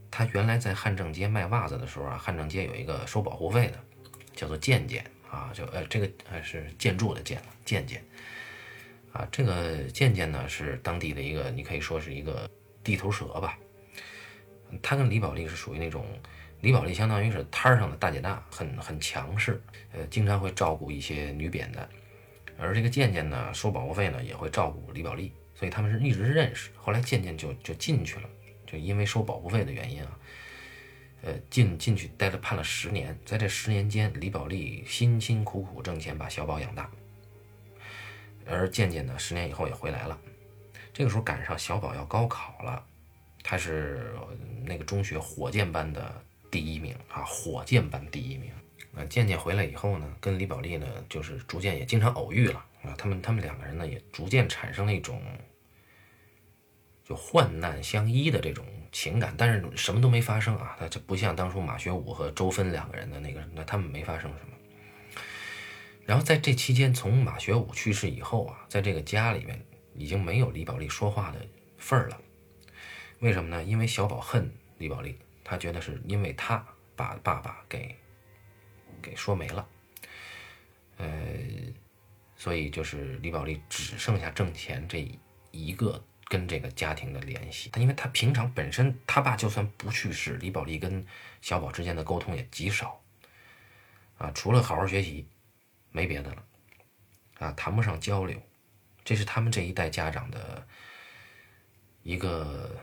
[0.09, 3.84] 他原来在汉正街卖袜子的时候啊，汉正街有一个收保护费的，
[4.35, 8.03] 叫做健健啊，就呃这个呃是建筑的建健健
[9.11, 12.49] 啊，这个健健呢是当地的一个，你可以说是一个
[12.83, 13.57] 地头蛇吧。
[14.81, 16.05] 他跟李宝莉是属于那种。
[16.61, 21.87] 李宝莉相当于是摊儿上的大姐大，很很强势，呃，经常会照顾一些女扁担，
[22.57, 26.71] 而这个健健呢，收保护费呢，也会照顾李宝莉，所以他们是一直认识。
[26.75, 28.29] 后来健健就就进去了，
[28.65, 30.17] 就因为收保护费的原因啊，
[31.25, 36.89] 呃，进进去待了判了十年，在这十年间，李宝莉辛辛苦苦挣钱把小宝养大，
[38.45, 40.17] 而健健呢，十年以后也回来了，
[40.93, 42.85] 这个时候赶上小宝要高考了，
[43.43, 44.13] 他是
[44.63, 46.23] 那个中学火箭班的。
[46.51, 48.49] 第一名啊，火箭班第一名。
[48.95, 52.95] 啊，健健回来以后呢，跟李宝莉呢，就是逐渐也经常偶遇了啊。
[52.97, 55.21] 他们他们两个人呢，也逐渐产生了一种
[57.05, 60.75] 就患难相依的这种情感，但是什么都没发生啊。
[60.77, 65.21] 他这不像当初马学武和周芬两个人的那个，那他们没发生什么。
[66.05, 69.63] 然后在这期间，从马学武去世以后啊，在这个家里面
[69.93, 71.39] 已经没有李宝莉说话的
[71.77, 72.19] 份儿了。
[73.19, 73.63] 为什么呢？
[73.63, 75.17] 因为小宝恨李宝莉。
[75.47, 76.65] 他觉得是因为他
[76.95, 77.95] 把爸爸给
[78.99, 79.67] 给说没了，
[80.97, 81.07] 呃，
[82.35, 85.07] 所以就是李宝莉只剩下挣钱这
[85.51, 87.69] 一个跟这个家庭的联系。
[87.69, 91.05] 他因为他平常本身他爸就算不去世，李宝莉跟
[91.41, 93.01] 小宝之间的沟通也极少，
[94.17, 95.27] 啊，除了好好学习，
[95.91, 96.43] 没别的了，
[97.39, 98.41] 啊，谈不上交流。
[99.03, 100.67] 这是他们这一代家长的
[102.03, 102.75] 一个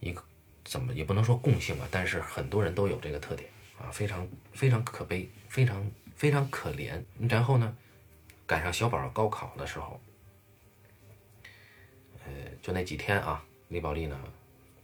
[0.00, 0.22] 一个。
[0.64, 7.02] 怎么也不能说共性吧，但是很多人都有这个特点啊，非常非常可悲，非常非常可怜。
[7.28, 7.76] 然后呢，
[8.46, 10.00] 赶上小宝高考的时候，
[12.62, 14.16] 就那几天啊，李宝莉呢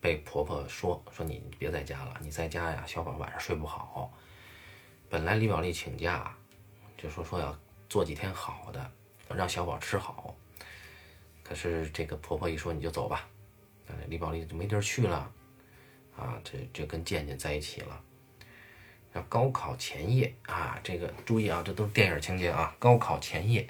[0.00, 4.12] 被婆婆说说你别在家了，你在家呀，小宝晚上睡不好。
[5.08, 6.36] 本来李宝莉请假，
[6.96, 7.56] 就说说要
[7.88, 8.90] 做几天好的，
[9.34, 10.36] 让小宝吃好。
[11.44, 13.26] 可是这个婆婆一说你就走吧，
[14.08, 15.32] 李宝莉就没地儿去了。
[16.16, 18.02] 啊，这这跟健健在一起了。
[19.12, 22.74] 那高考前夜啊，这个注意啊，这都是电影情节啊。
[22.80, 23.66] 高考前夜，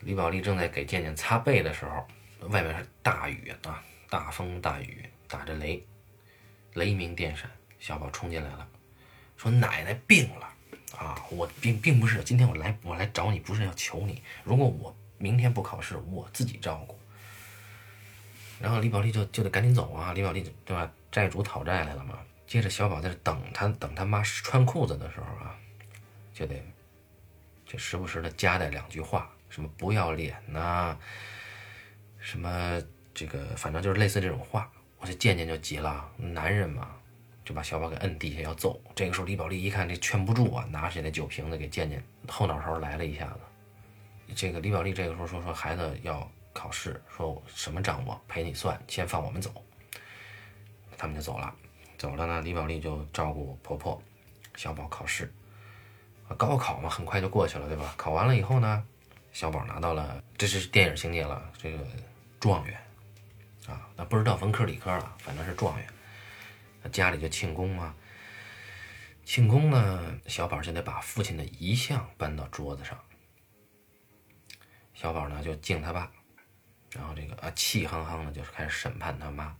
[0.00, 2.04] 李宝莉正在给健健擦背的时候，
[2.48, 5.84] 外面是大雨啊，大风大雨，打着雷，
[6.74, 7.50] 雷鸣电闪。
[7.78, 8.68] 小宝冲进来了，
[9.36, 10.46] 说：“奶奶病了
[10.98, 14.22] 啊，我并并不是今天我来我来找你，不是要求你。
[14.44, 16.98] 如果我明天不考试，我自己照顾。”
[18.60, 20.92] 然后李宝莉就就得赶紧走啊，李宝莉对吧？
[21.10, 22.18] 债主讨债来了嘛？
[22.46, 25.56] 接着小宝在这等他，等他妈穿裤子的时候啊，
[26.34, 26.62] 就得
[27.64, 30.98] 就时不时的夹带两句话，什么不要脸呐，
[32.20, 32.80] 什么
[33.12, 34.70] 这个反正就是类似这种话。
[34.98, 36.94] 我这渐渐就急了，男人嘛，
[37.42, 38.78] 就把小宝给摁地下要揍。
[38.94, 44.34] 这个时候李宝莉一看这劝不住啊，拿起来酒瓶子给渐渐后脑勺来了一下子。
[44.34, 49.50] 这个李宝莉这个时候说说孩子要考试，说什么账我陪你算，先放我们走。
[50.98, 51.54] 他们就走了，
[51.96, 52.42] 走了呢。
[52.42, 54.02] 李宝莉就照顾婆婆，
[54.56, 55.32] 小宝考试，
[56.36, 57.94] 高考嘛，很快就过去了，对吧？
[57.96, 58.84] 考完了以后呢，
[59.32, 61.78] 小宝拿到了，这是电影情节了，这个
[62.40, 62.80] 状元
[63.68, 65.86] 啊，那不知道文科理科了，反正是状元。
[66.90, 67.94] 家里就庆功嘛，
[69.22, 72.98] 庆功呢，小宝就得把父亲的遗像搬到桌子上。
[74.94, 76.10] 小宝呢就敬他爸，
[76.92, 79.54] 然后这个啊气哼哼的，就是开始审判他妈。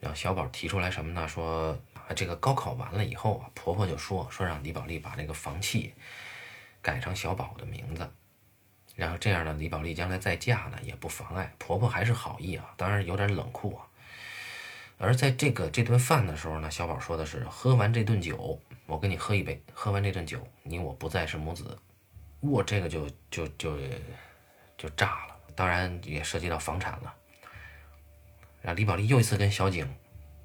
[0.00, 1.28] 然后小宝提出来什么呢？
[1.28, 5.94] 说啊，这个高考完了以后啊，婆婆就说说让李宝莉把这个房契
[6.80, 8.10] 改成小宝的名字，
[8.94, 11.52] 然后这样呢，李宝莉将来再嫁呢也不妨碍。
[11.58, 13.86] 婆婆还是好意啊，当然有点冷酷啊。
[14.96, 21.76] 而在这个这顿饭的时候呢，小宝说的是喝完这顿酒，我跟你喝一杯，喝完这顿酒，你我不再是母子。
[22.40, 23.76] 我这个就就就
[24.78, 27.12] 就炸了，当然也涉及到房产了。
[28.62, 29.92] 然后李宝莉又一次跟小景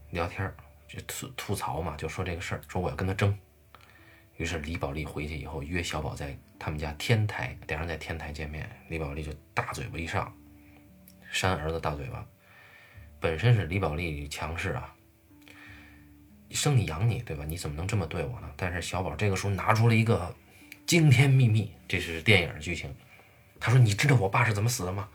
[0.09, 0.51] 聊天
[0.87, 3.37] 就吐吐槽嘛，就说这个事儿，说我要跟他争。
[4.39, 8.69] 于是李宝莉回去以后约小宝在他们家天台，两人在天台见面。
[8.87, 10.33] 李宝莉就大嘴巴一上，
[11.29, 12.25] 扇儿子大嘴巴。
[13.19, 14.95] 本身是李宝莉强势啊，
[16.51, 17.43] 生你养你，对吧？
[17.45, 18.49] 你怎么能这么对我呢？
[18.55, 20.33] 但是小宝这个时候拿出了一个
[20.85, 22.95] 惊天秘密，这是电影剧情。
[23.59, 25.09] 他说：“你知道我爸是怎么死的吗？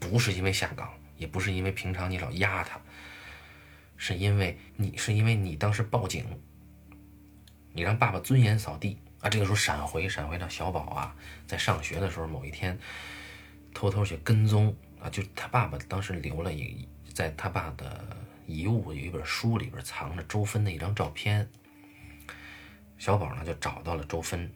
[0.00, 2.80] 不是因为下岗，也不是因为平常你老压他，
[3.96, 6.26] 是因为你是因为你当时报警。”
[7.74, 9.28] 你让爸爸尊严扫地啊！
[9.28, 12.78] 这个时候闪回，闪回到小宝啊，在上学的时候，某一天
[13.74, 21.50] 偷偷去跟踪啊，就他爸爸当时留了一，在他爸的遗物有一本书里边藏着周芬的一张照片。
[22.96, 24.48] 小宝呢就找到了周芬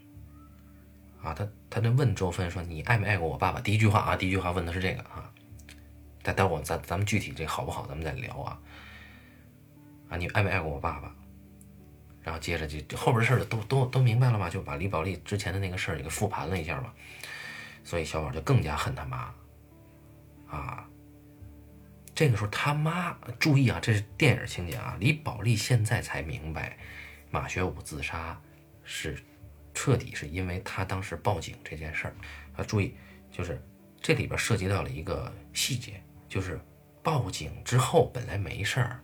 [1.20, 5.28] 啊，他他就问周芬说：“你爱没爱过我爸爸？”第一句话啊，第一句话问的是这个啊。
[6.22, 8.60] 待待会咱咱们具体这好不好，咱们再聊啊。
[10.08, 11.12] 啊，你爱没爱过我爸爸？
[12.28, 16.92] 然后接着就后边事儿都都都明白了嘛，就把李宝莉之前的那个事儿给复盘了一下嘛，
[17.82, 19.34] 所以小宝就更加恨他妈
[20.46, 20.86] 啊。
[22.14, 24.94] 这个时候他妈注意啊，这是电影情节啊。
[25.00, 26.76] 李宝莉现在才明白，
[27.30, 28.38] 马学武自杀
[28.84, 29.18] 是
[29.72, 32.14] 彻底是因为他当时报警这件事儿
[32.58, 32.62] 啊。
[32.62, 32.94] 注意，
[33.32, 33.58] 就是
[34.02, 36.60] 这里边涉及到了一个细节，就是
[37.02, 39.00] 报警之后本来没事儿。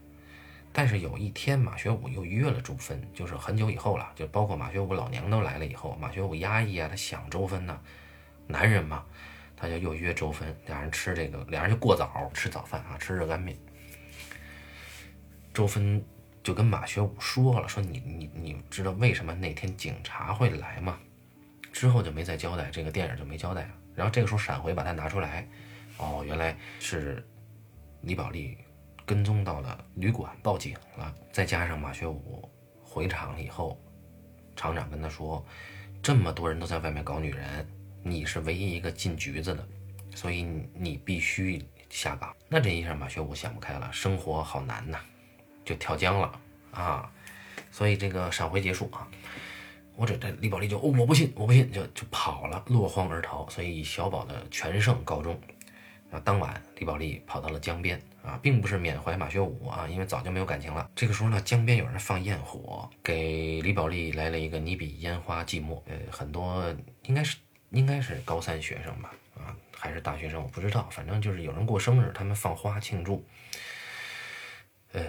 [0.77, 7.81] 但是有一天，马学武又约了周芬，就是很久以后了，就包括马学武老娘都来了以后，马学武压抑啊，他想周芬呢，
[8.49, 9.05] 男人嘛，
[9.57, 13.57] 他就又约周芬，俩人吃这个，俩人就过早吃早饭啊，吃热干面。
[15.53, 16.05] 周芬
[16.43, 20.99] 就跟马学武说了，说你你你知道为什么那天警察会来吗？
[21.73, 23.71] 之后就没再交代，这个电影就没交代。
[23.95, 25.47] 然后这个时候闪回把他拿出来，
[25.99, 27.25] 哦，原来是
[28.01, 28.59] 李宝莉。
[29.07, 31.14] 跟踪到了旅馆，报警了。
[31.33, 32.49] 再加上马学武
[32.83, 33.79] 回厂以后，
[34.57, 35.45] 厂长跟他说
[36.03, 37.67] ：“这么多人都在外面搞女人，
[38.03, 39.67] 你是唯一一个进局子的，
[40.14, 40.43] 所以
[40.75, 44.99] 你必须下岗。”那这一下马学武想不开了，生活好难呐，
[45.64, 46.40] 就跳江了
[46.73, 47.11] 啊！
[47.71, 49.09] 所以这个闪回结束啊，
[49.97, 55.38] 我这这李宝莉就哦，我不信，我不信，就就跑了，落荒而逃，所以以小宝的全胜告终。
[56.11, 58.01] 啊，当晚李宝莉跑到了江边。
[58.25, 60.91] 啊，并不是缅怀马学武啊，因为早就没有感情了。
[60.97, 65.83] 这个时候呢，江边有人放焰火，给李宝莉来了一个“你比烟花寂寞”。
[65.85, 67.37] 呃，很多应该是
[67.69, 70.89] 应该是高三学生吧，啊，还是大学生，我不知道。
[70.91, 73.23] 反正就是有人过生日，他们放花庆祝。
[74.93, 75.05] 呃，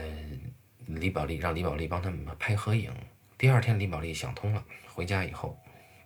[0.86, 2.92] 李宝莉让李宝莉帮他们拍合影。
[3.38, 4.62] 第二天，李宝莉想通了，
[4.94, 5.58] 回家以后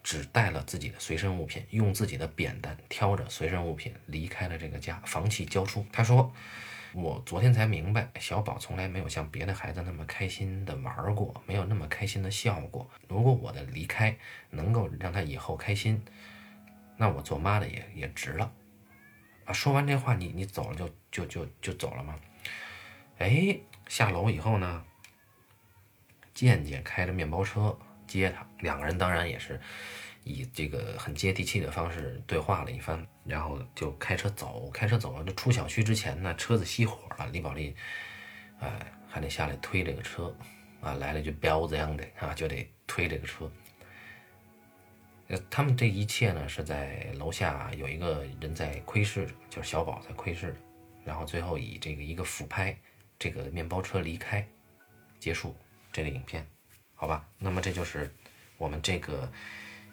[0.04, 5.84] 只带了自己的随身物品，用自己的扁担挑着随身物品离开了这个家，房契交出。
[5.91, 6.32] 他说。
[6.93, 12.89] 我昨天才明白，小宝从来没有像别的孩子那么开心的玩过，没有那么开心的笑过。
[13.08, 14.17] 如果我的离开
[14.49, 16.04] 能够让他以后开心，
[16.97, 18.52] 那我做妈的也也值了。
[19.45, 22.19] 啊，说完这话，你你走了就就就就走了吗？
[23.19, 24.84] 哎，下楼以后呢，
[26.34, 29.60] 健健开着面包车接他，两个人当然也是。
[30.25, 34.70] 以这个很接地气的方式对话了一番，然后就开车走。
[34.74, 37.28] 开车走了，就出小区之前呢，车子熄火了。
[37.28, 37.76] 李宝莉，
[38.60, 40.36] 哎，还得下来推这个车，
[40.82, 43.50] 啊，来了句“彪子样的”啊，就得推这个车。
[45.28, 50.56] 呃，他们这一切呢，是在楼下有一个人在窥视，就是小宝在窥视，
[51.06, 52.76] 然后最后以这个一个俯拍，
[53.20, 54.46] 这个面包车离开，
[55.20, 55.56] 结束
[55.94, 56.46] 这个影片，
[56.96, 57.26] 好吧？
[57.38, 58.12] 那么这就是
[58.58, 59.32] 我们这个。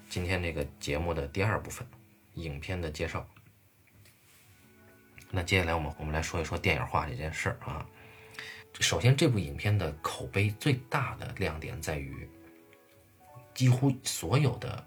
[0.09, 1.85] 今天这个节目的第二部分，
[2.37, 3.29] 影片的介绍。
[5.31, 7.87] 那接下来我们我们来说一说电影化这件事儿啊。
[8.81, 12.29] 首先，这部影片的口碑最大的亮点在于，
[13.53, 14.87] 几乎所有的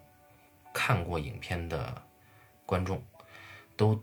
[0.74, 2.02] 看过影片的
[2.66, 3.04] 观众
[3.76, 4.02] 都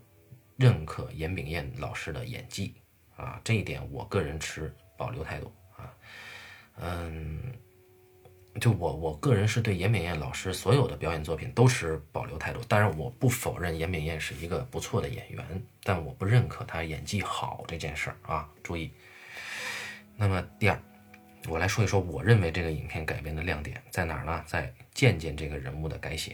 [0.57, 2.75] 认可严炳彦老师的演技
[3.15, 3.41] 啊。
[3.43, 5.93] 这一点，我个人持保留态度啊。
[6.75, 7.53] 嗯。
[8.59, 18.49] 就我我个人是对严炳燕老师所有的表演作品都持保留态度，当然我不否认严炳燕是一个不错的演员，但我不认可他演技好这件事儿啊。
[18.63, 18.91] 注意，
[20.15, 20.81] 那么第二，
[21.47, 24.43] 我来说一说我认为这个影片改编的亮点在哪儿呢？
[24.47, 26.33] 在渐渐这个人物的改写。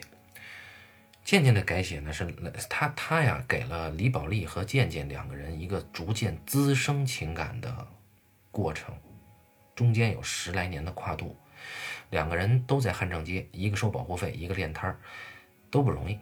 [1.25, 2.25] 渐渐的改写呢是
[2.69, 7.87] 他他呀给了李宝莉和渐渐两个人一个逐渐滋生情感的
[8.51, 8.95] 过程，
[9.75, 11.35] 中间有十来年的跨度。
[12.13, 14.99] 两个人都在汉正街，一个收保护费，一个练摊儿，
[15.71, 16.19] 都不容易。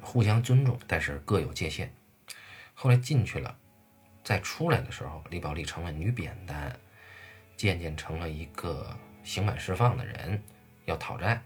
[0.00, 1.92] 互相尊重，但是各有界限。
[2.72, 3.54] 后来进去了，
[4.24, 6.74] 再出来的时候，李宝莉成了女扁担，
[7.54, 10.42] 渐渐成了一个刑满释放的人，
[10.86, 11.42] 要讨债，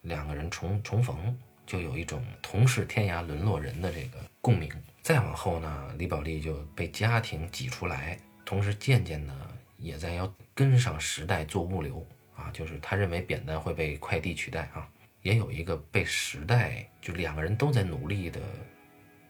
[0.00, 4.70] 两个人重重逢，就有一种同是天涯沦落人的这个共鸣。
[5.02, 9.34] 再往后呢，李宝莉就被家庭挤出来，同时渐渐呢
[9.76, 12.06] 也在要跟上时代做物流
[12.36, 14.86] 啊，就是他认为扁担会被快递取代啊，
[15.22, 18.38] 也有一个被时代就两个人都在努力的，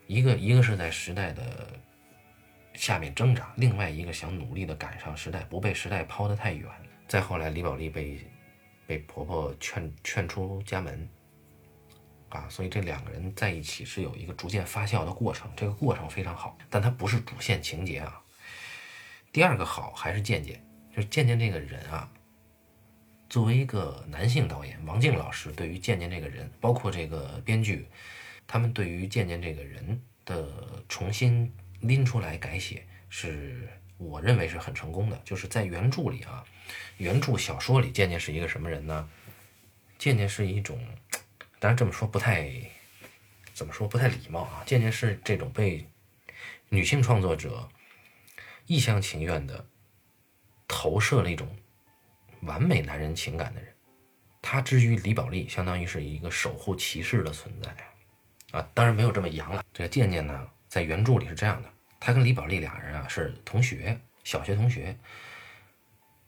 [0.09, 1.69] 一个一个是在时代的
[2.75, 6.69] 下面挣扎，另外一个想努力的赶上时代，不被时代抛得太远。
[7.07, 8.19] 再后来，李宝莉被
[8.89, 11.09] 被婆婆劝劝出家门。
[12.31, 18.21] 啊，所以这两个人在一起是有一个逐渐发酵的过程，这个过程非常好，但它不是主线情节啊。
[19.33, 20.61] 第二个好还是渐渐，
[20.95, 22.11] 就是渐渐这个人啊，
[23.29, 27.87] 作为一个男性导演，王静老师对于渐渐这个人，包括这个编剧，
[28.47, 33.69] 他们对于渐渐这个人的重新拎出来改写，是
[33.99, 35.21] 我认为是很成功的。
[35.25, 36.45] 就是在原著里啊，
[36.97, 39.09] 原著小说里，渐渐是一个什么人呢？
[39.99, 40.79] 渐渐是一种。
[41.61, 42.51] 当然这么说不太，
[43.53, 44.63] 怎么说不太礼貌啊？
[44.65, 45.87] 渐渐是这种被
[46.71, 47.69] 女性创作者
[48.67, 49.67] 一厢情愿的
[50.71, 51.49] 投射了一种
[52.43, 53.75] 完美男人情感的人。
[54.41, 58.67] 他之于李宝莉，相当于是一个守护骑士的存在啊。
[58.73, 59.65] 当然没有这么洋了。
[59.75, 61.69] 这个渐渐呢，在原著里是这样的：
[61.99, 64.97] 他跟李宝莉俩人啊是同学，小学同学。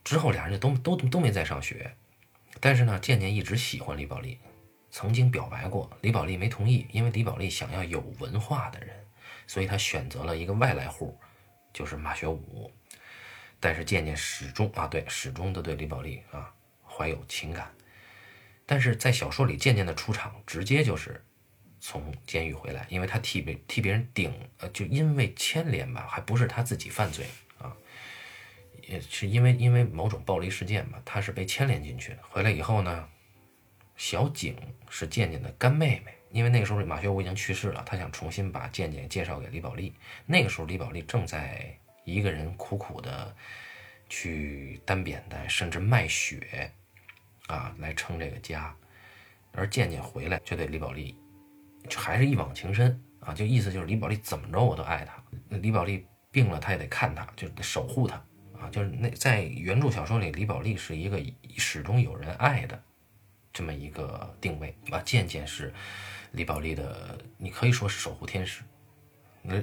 [0.03, 1.95] 之后俩人就都都都没再上学，
[2.61, 4.39] 但是呢，渐渐一直喜欢李宝莉。
[4.91, 8.95] 曾经表白过，李宝莉没同意，因为李宝莉想要有文化的人，
[9.47, 11.19] 所以他选择了一个外来户，
[11.73, 12.71] 就是马学武。
[13.63, 16.53] 但是渐渐始终啊，对，始终都对李宝莉啊
[16.85, 17.73] 怀有情感。
[18.67, 21.25] 但是在小说里，渐渐的出场直接就是
[21.79, 27.25] 从监狱回来，因为他替别替别人顶，呃，就因为牵连吧，还不是他自己犯罪
[27.59, 27.73] 啊，
[28.89, 32.19] 也是因为因为某种暴力事件吧，他是被牵连进去的。
[32.29, 33.09] 回来以后呢？
[33.95, 34.57] 小景
[34.89, 39.95] 是渐渐的干妹妹，因为那个时候马学武已经去世了，他想重新把渐渐介绍给李宝莉。
[40.27, 43.35] 那个时候李宝莉正在一个人苦苦的
[44.09, 46.71] 去担扁担，甚至卖血
[47.47, 48.75] 啊来撑这个家，
[49.53, 51.17] 而渐渐回来就对李宝莉
[51.89, 58.17] 就还是一往情深啊，就意思就是李宝莉怎么着我都爱她，李宝莉病了他也得看她，就得守护她
[58.59, 61.21] 啊，就是那在原著小说里，李宝莉是一个
[61.57, 62.83] 始终有人爱的。
[63.55, 65.75] 这么一个定位啊，渐渐是
[66.31, 68.63] 李宝莉的，你可以说是守护天使。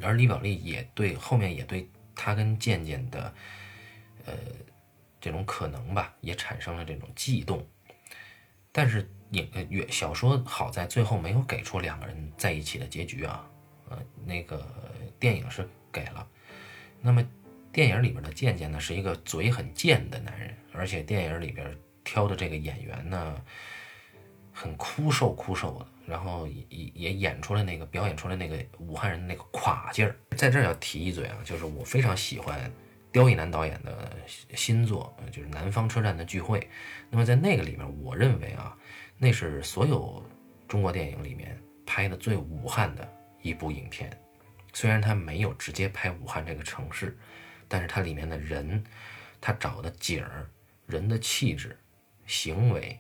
[0.04, 1.90] 而李宝莉也对后面也对
[2.22, 3.34] 他跟渐渐的，
[4.26, 4.34] 呃，
[5.22, 7.66] 这种可能吧，也产生了这种悸动。
[8.74, 13.50] 但是影呃小说好在最后没有给出两个人在一起的结局啊，
[13.90, 14.68] 呃，那个
[15.18, 16.28] 电影是给了。
[17.02, 17.26] 那么
[17.72, 23.42] 电影里边的渐渐呢，是一个嘴很贱的男人，而且电影里边挑的这个演员呢。
[24.60, 30.14] 很枯瘦枯瘦的，然后也也演出了那个表演出来那个武汉人的那个垮劲儿。
[30.36, 32.70] 在这儿要提一嘴啊，就是我非常喜欢
[33.10, 34.12] 刁亦男导演的
[34.53, 36.60] 新作，就是《南方车站的聚会》。
[37.10, 38.76] 那么在那个里面，我认为啊，
[39.18, 40.22] 那是所有
[40.68, 43.10] 中国电影里面拍的最武汉的
[43.41, 44.12] 一部影片。
[44.74, 47.18] 虽然他没有直接拍武汉这个城市，
[47.70, 48.84] 但是它里面的人，
[49.39, 50.49] 他找的景儿、
[50.86, 51.80] 人的气质、
[52.26, 52.99] 行为。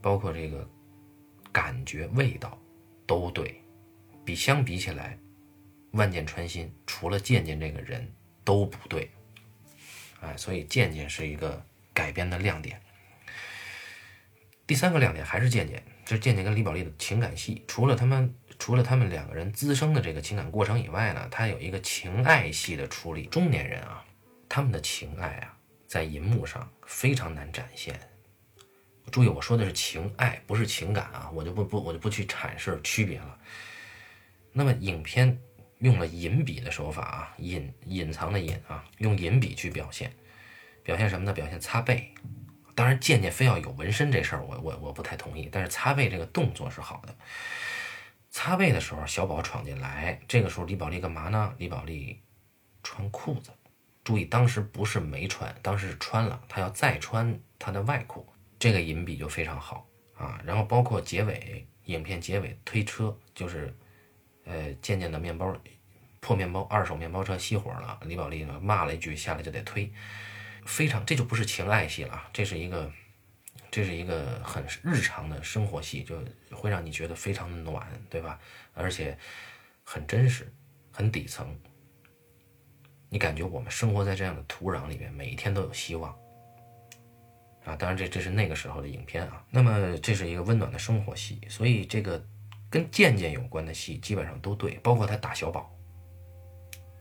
[0.00, 0.68] 包括这个
[1.52, 2.58] 感觉、味道
[3.06, 3.60] 都对，
[4.24, 5.18] 比相比起来，
[5.92, 8.06] 万箭穿心，除了渐渐这个人
[8.44, 9.10] 都不对，
[10.20, 12.80] 哎，所以渐渐是一个改编的亮点。
[14.66, 23.26] 第三个亮点还是渐渐，就是渐渐跟李宝莉的情感戏，除了他们除了他们两个人滋生的这个情感过程以外呢，他有一个情爱戏的处理。
[23.26, 24.04] 中年人啊，
[24.48, 27.98] 他们的情爱啊，在银幕上非常难展现。
[29.10, 31.30] 注意，我说的是情爱，不是情感啊！
[31.32, 33.38] 我就不不，我就不去阐释区别了。
[34.52, 35.38] 那么，影片
[35.78, 40.12] 用了隐笔的手法啊，隐隐藏的隐啊，用隐笔去表现，
[40.82, 41.32] 表现什么呢？
[41.32, 42.12] 表现擦背。
[42.74, 45.48] 当然，渐渐非要有纹身这事儿，我我我不太同意。
[45.50, 47.14] 但是擦背这个动作是好的。
[48.30, 51.54] 擦背的时候，小宝闯进来，这个时候李宝莉干嘛呢？
[51.58, 52.20] 李宝莉
[52.82, 53.50] 穿裤子。
[54.04, 58.26] 注意，当时不是没穿，当时是穿了，她要再穿她的外裤。
[58.58, 63.74] 这个银笔就非常好啊，然后包括结尾，影片结尾推车，就是，
[64.44, 65.54] 呃，渐渐的面包
[66.20, 69.92] 破面包，二手面包车熄火了，李宝莉呢骂了一句，下来就得推，
[70.64, 72.90] 非常，这就不是情爱戏了，这是一个，
[73.70, 76.18] 这是一个很日常的生活戏，就
[76.50, 78.40] 会让你觉得非常的暖，对吧？
[78.74, 79.16] 而且
[79.84, 80.52] 很真实，
[80.90, 81.56] 很底层。
[83.08, 86.18] 你感觉我们生活在这样的土壤里面，每一天都有希望
[87.66, 87.76] 啊！
[87.76, 89.44] 当然，这这是那个时候的影片啊。
[89.50, 92.24] 那么，这是一个温暖的生活戏，所以这个
[92.70, 95.76] 跟渐渐有关的戏基本上都对，包括他打小宝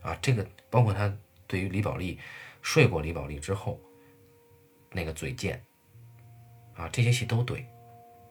[0.02, 2.20] 啊，这个包括他对于李宝莉
[2.64, 3.80] 睡过李宝莉之后
[4.92, 5.64] 那个嘴贱
[6.76, 7.64] 啊，这些戏都对，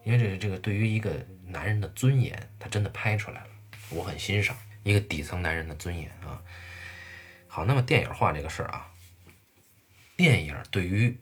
[0.03, 3.49] 因为这是这个对于一个男人的尊严，他真的拍出来了，
[3.91, 6.41] 我很欣赏一个底层男人的尊严啊。
[7.47, 8.91] 好，那么电影化这个事儿啊，
[10.17, 11.17] 电影对于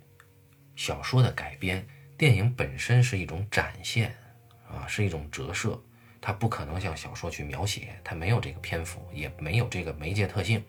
[0.76, 1.86] 小说的改编，
[2.18, 4.16] 电影本身是一种展现
[4.68, 5.82] 啊，是一种折射，
[6.20, 10.64] 它不可能像小说去描写，它没有这个篇幅，也没有这个媒介特性。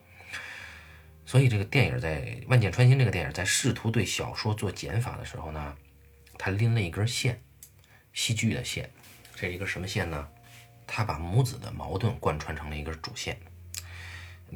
[1.26, 5.76] 所以这个电影在《万箭穿心》这个电影在试图对小说做减法的时候呢，
[6.36, 7.42] 他拎了一根线，
[8.12, 8.90] 戏剧的线，
[9.34, 10.28] 这是一根什么线呢？
[10.86, 13.40] 他把母子的矛盾贯穿成了一根主线。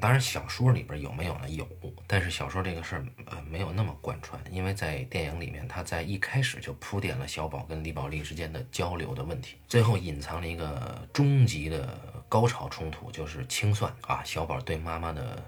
[0.00, 1.48] 当然，小说里边有没有呢？
[1.48, 1.68] 有，
[2.06, 15.42] 但是小说这个事儿呃没有那么贯穿，因为在电影里面，他在一开始就铺垫了小宝跟李宝莉之间的交流的问题，最后隐藏了一个终极的高潮冲突，就是清算啊，小宝对妈妈的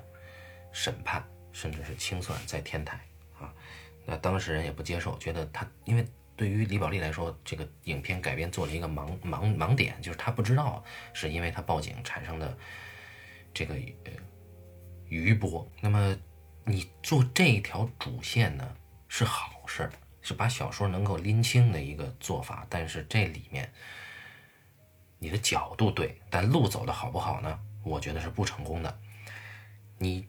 [0.72, 2.98] 审判，甚至是清算在天台
[3.38, 3.54] 啊，
[4.04, 10.82] 那当事人也不接受，觉得他因为对于李宝莉来说，这个影片改编做了一个盲盲盲点，就是他不知道
[11.12, 12.58] 是因为他报警产生的
[13.54, 14.10] 这个呃。
[15.10, 16.16] 余波，那么
[16.64, 18.76] 你做这一条主线呢
[19.08, 19.90] 是好事，
[20.22, 22.64] 是把小说能够拎清的一个做法。
[22.70, 23.72] 但是这里面
[25.18, 27.58] 你的角度对，但路走的好不好呢？
[27.82, 29.00] 我觉得是不成功的。
[29.98, 30.28] 你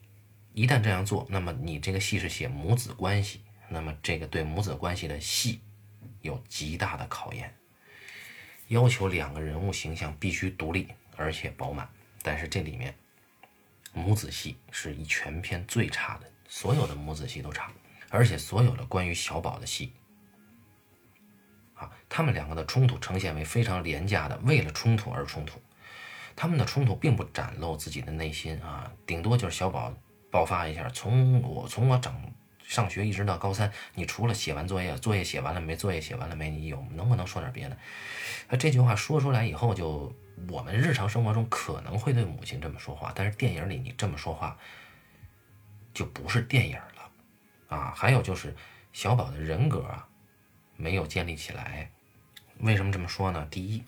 [0.54, 5.62] 一旦这样做，那么你这个戏是写母子关系，那么这个对母子关系的戏
[6.22, 7.56] 有极大的考验，
[8.70, 11.88] 要求两个人物形象必须独立而且饱满。
[12.24, 12.96] 但是这里面。
[13.94, 17.70] 母子戏是一全片最差的，所有的母子戏都差，
[18.10, 19.92] 而且所有的关于小宝的戏，
[21.74, 25.60] 啊，他们两个的冲突呈现为非常廉价的，为了冲突而冲突，
[26.38, 29.94] 他们的冲突并不展露自己的内心啊，顶多就是小宝
[30.30, 32.16] 爆发一下，从我从我长
[32.64, 35.76] 上学一直到高三，你除了写完作业，作业写完了没？
[35.76, 36.50] 作业写完了没？
[36.50, 38.58] 你有能不能说点别的？
[38.58, 40.16] 这句话说出来以后就。
[40.50, 44.58] 我们日常生活中可能会对母亲这么说话，但是电影里你这么说话
[45.94, 47.12] 就不是电影了
[47.78, 47.94] 啊！
[47.96, 48.56] 还有就是
[48.94, 50.08] 小宝的人格啊
[50.76, 51.90] 没有建立起来，
[52.60, 53.48] 为什么这么说呢？
[53.52, 53.84] 第一，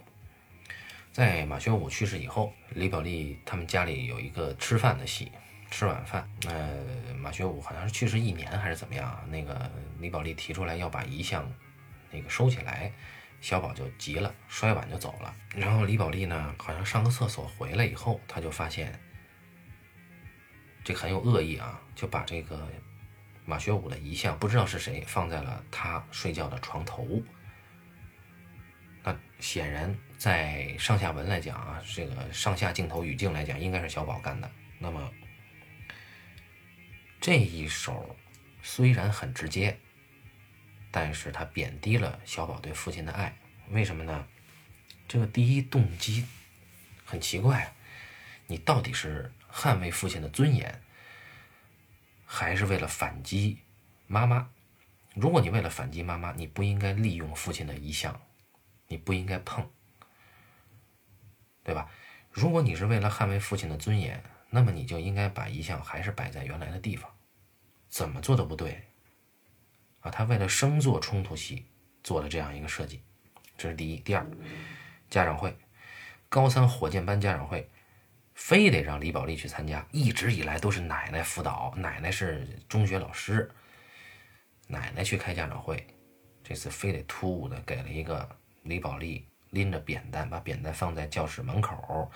[1.12, 5.32] 在马学武去世以后，李宝莉他们家里有一个吃饭的戏，
[5.72, 6.30] 吃晚饭。
[6.48, 9.20] 呃，马学武好像是去世一年还是怎么样？
[9.30, 11.52] 那个李宝莉提出来要把遗像
[12.12, 12.92] 那个收起来。
[13.44, 15.36] 小宝就急了，摔碗就走了。
[15.54, 18.98] 然后李宝莉呢，好像上个厕所回来以后，他就发现
[20.82, 22.66] 这很有恶意啊，就把这个
[23.46, 27.22] 马学武的遗像，不知道是谁放在了他睡觉的床头。
[29.04, 34.50] 那显然在上下文来讲啊，这个上下镜头语境来讲，应该是小宝干的。
[34.80, 35.12] 那么
[37.20, 38.16] 这一手
[38.62, 39.78] 虽然很直接。
[40.96, 43.36] 但是他贬低了小宝对父亲的爱，
[43.72, 44.28] 为什么呢？
[45.08, 46.24] 这个第一动机
[47.04, 47.74] 很奇怪，
[48.46, 50.84] 你到底是捍卫父亲的尊严，
[52.28, 53.58] 还是为了反击
[54.06, 54.52] 妈妈？
[55.16, 58.22] 如果你为了反击妈妈，你不应该利用父亲的遗像，
[58.88, 59.68] 你不应该碰，
[61.64, 61.90] 对吧？
[62.30, 67.12] 如果你是为了捍卫父亲的尊严，那么你就应该把遗像还是摆在原来的地方，
[67.90, 68.88] 怎么做都不对。
[70.04, 71.66] 啊，他为了生做冲突戏，
[72.04, 73.02] 做了这样一个设计，
[73.58, 73.98] 这是第一。
[74.00, 74.28] 第二，
[75.10, 75.58] 家长会，
[76.28, 77.70] 高三火箭班家长会，
[78.34, 83.50] 非得让李宝莉去参加，一直以来都是奶奶辅导，奶奶是中学老师，
[84.68, 85.88] 奶奶去开家长会，
[86.44, 88.30] 这次非得突兀的给了一个
[88.64, 92.12] 李宝莉拎着扁担，把扁担放在教室门口，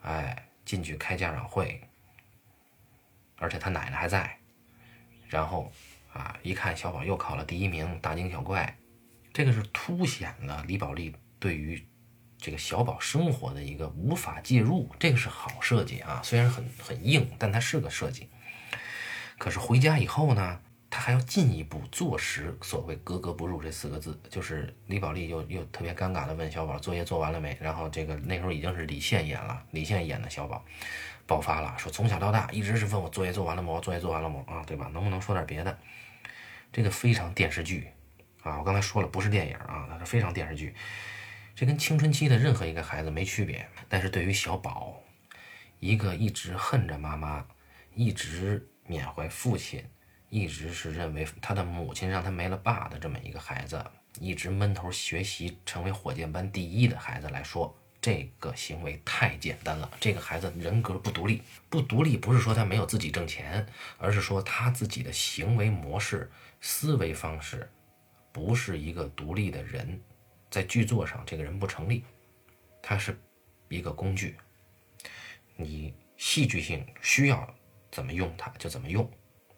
[0.00, 1.86] 哎，进去开家长会，
[3.36, 4.38] 而且他奶奶还在，
[5.28, 5.70] 然后。
[6.14, 6.34] 啊！
[6.42, 8.78] 一看小宝又考了第一名，大惊小怪，
[9.32, 11.86] 这个是凸显了李宝莉对于
[12.38, 16.20] 这个小宝生活的一个无法介入，这个是好设计啊。
[16.22, 18.30] 虽然很很硬，但它是个设计。
[19.38, 27.58] 可是回家以后呢，他还要进一步坐实所谓“格格不入”这四个字，就是李宝莉又又特别尴尬的问小宝作业做完了没？
[27.60, 30.64] 然后这个那时候已经是李现演了，李现演的小宝
[31.26, 33.80] 爆发了，说从小到大一直是问我作业做完了吗？
[33.80, 34.44] 作业做完了吗？
[34.46, 34.88] 啊，对吧？
[34.94, 35.76] 能不能说点别的？
[36.74, 37.86] 这个非常电视剧
[38.42, 38.58] 啊！
[38.58, 40.74] 我刚才说了，不是电影啊，它是非常电视剧。
[41.54, 43.64] 这跟青春期的任何一个孩子没区别。
[43.88, 45.00] 但是对于小宝，
[45.78, 47.46] 一个一直恨着妈妈，
[47.94, 49.84] 一直缅怀父亲，
[50.30, 53.80] 一直是认为他的母亲让他没了爸的这么一个孩子，
[54.18, 59.88] 一直闷头学习成为火箭班第一的孩子来说，这个行为太简单了。
[60.00, 63.64] 这个孩子人格不独立，不独立不是说他没有自己挣钱，
[63.96, 66.28] 而是说他自己的行为模式、
[66.66, 67.70] 思维方式
[68.32, 70.00] 不是一个独立的人，
[70.50, 72.02] 在剧作上这个人不成立，
[72.82, 73.20] 他是
[73.68, 74.38] 一个工具。
[75.56, 77.54] 你戏剧性需要
[77.90, 79.06] 怎么用它就怎么用，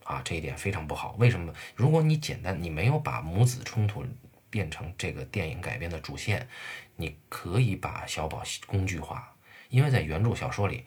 [0.03, 1.13] 啊，这一点非常不好。
[1.13, 1.55] 为什么？
[1.77, 4.05] 如果你简单，你没有把母子冲突
[4.51, 6.49] 变成这个电影改编的主线，
[6.97, 9.33] 你可以把小宝工具化。
[9.69, 10.85] 因为在原著小说里，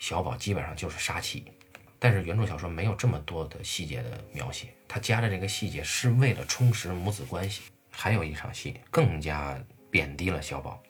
[0.00, 1.52] 小宝基本上就是杀气，
[1.98, 7.62] 但是原著小说没有这么多的细节的描写，他加的这个细节是为了充实母子关系。
[7.98, 9.58] 还有一场戏更加
[9.90, 10.82] 贬低了小宝。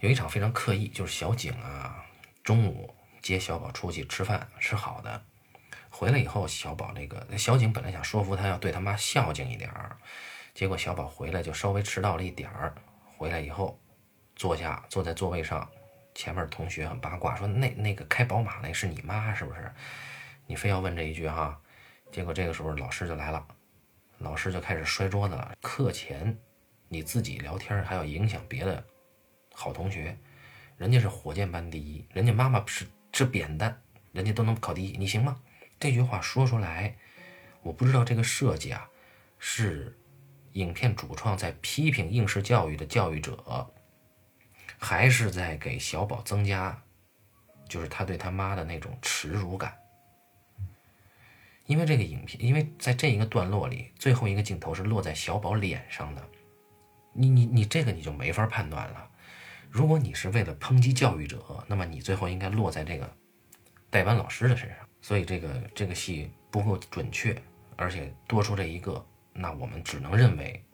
[0.00, 2.04] 有一场非常刻意，就是小景啊，
[2.42, 2.92] 中午
[3.22, 5.22] 接小宝出去吃饭，吃好的，
[5.88, 9.96] 回来以后，小宝那个小景本来想说服他要对他妈孝敬一点儿，
[10.52, 12.74] 结果小宝回来就稍微迟到了一点儿，
[13.16, 13.80] 回来以后
[14.34, 15.70] 坐下坐在座位上，
[16.16, 19.70] 前面同学很八卦说那那个开宝马那是你妈是不是？
[20.46, 21.60] 你非要问这一句哈，
[22.10, 23.46] 结果这个时候老师就来了，
[24.18, 26.34] 老师就开始摔桌子了，课前
[26.88, 28.82] 你自己聊天还要影响别的。
[29.52, 30.16] 好同学，
[30.78, 33.78] 人家是火箭班第一，人家妈妈是吃扁担，
[34.12, 35.38] 人家都能考第一，你行吗？
[35.78, 36.96] 这句话说出来，
[37.60, 38.88] 我不知道这个设计啊，
[39.38, 39.94] 是
[40.52, 43.70] 影片主创在批评应试教育的教育者，
[44.78, 46.80] 还是在给小宝增加，
[47.68, 49.76] 就是他对他妈的那种耻辱感。
[51.66, 56.22] 因为这个影片，因为在这一个段落里，最后一个镜头是落在小宝脸上的，
[57.12, 59.10] 你你你这个你就没法判断了。
[59.68, 63.16] 如果你是为了抨击教育者，那么你最后应该落在这个
[63.90, 64.78] 代班老师的身上。
[65.02, 67.36] 所以这个这个戏不够准确，
[67.76, 70.64] 而且多出这一个，那我们只能认为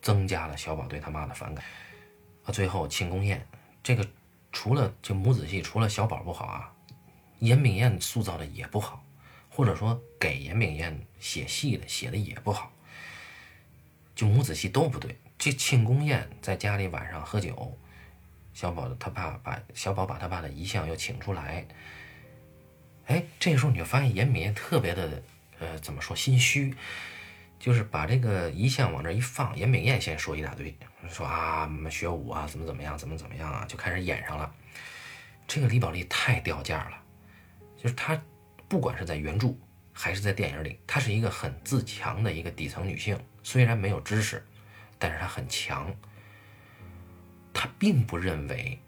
[0.00, 1.64] 增加了小宝对他妈的反感。
[2.44, 3.46] 啊，最后庆功宴
[3.82, 4.06] 这个
[4.52, 6.72] 除了就母子戏，除了小宝不好啊，
[7.40, 9.04] 严炳彦塑造的也不好，
[9.50, 12.72] 或者说给严炳彦写戏的写的也不好，
[14.14, 15.16] 就母子戏都不对。
[15.36, 17.76] 这庆功宴在家里晚上喝酒。
[18.54, 21.66] 小宝他爸把小宝把他爸的遗像又请出来，
[23.06, 25.20] 哎，这时候你就发现严敏彦特别的，
[25.58, 26.72] 呃，怎么说心虚，
[27.64, 30.76] 就是把这个遗像往这一放，严敏彦先说一大堆，
[31.08, 34.54] 说啊，学武啊，怎么怎么样，怎么怎么样啊，就开始演上了。
[35.48, 37.02] 这个李宝莉太掉价了，
[37.74, 38.22] 就是她
[38.68, 39.54] 不管是在原著
[39.94, 44.44] 还是在电影里，她是一个很自强的一个底层女性，虽然没有知识，
[44.98, 45.90] 但是她很强。
[47.54, 48.78] 他并不认为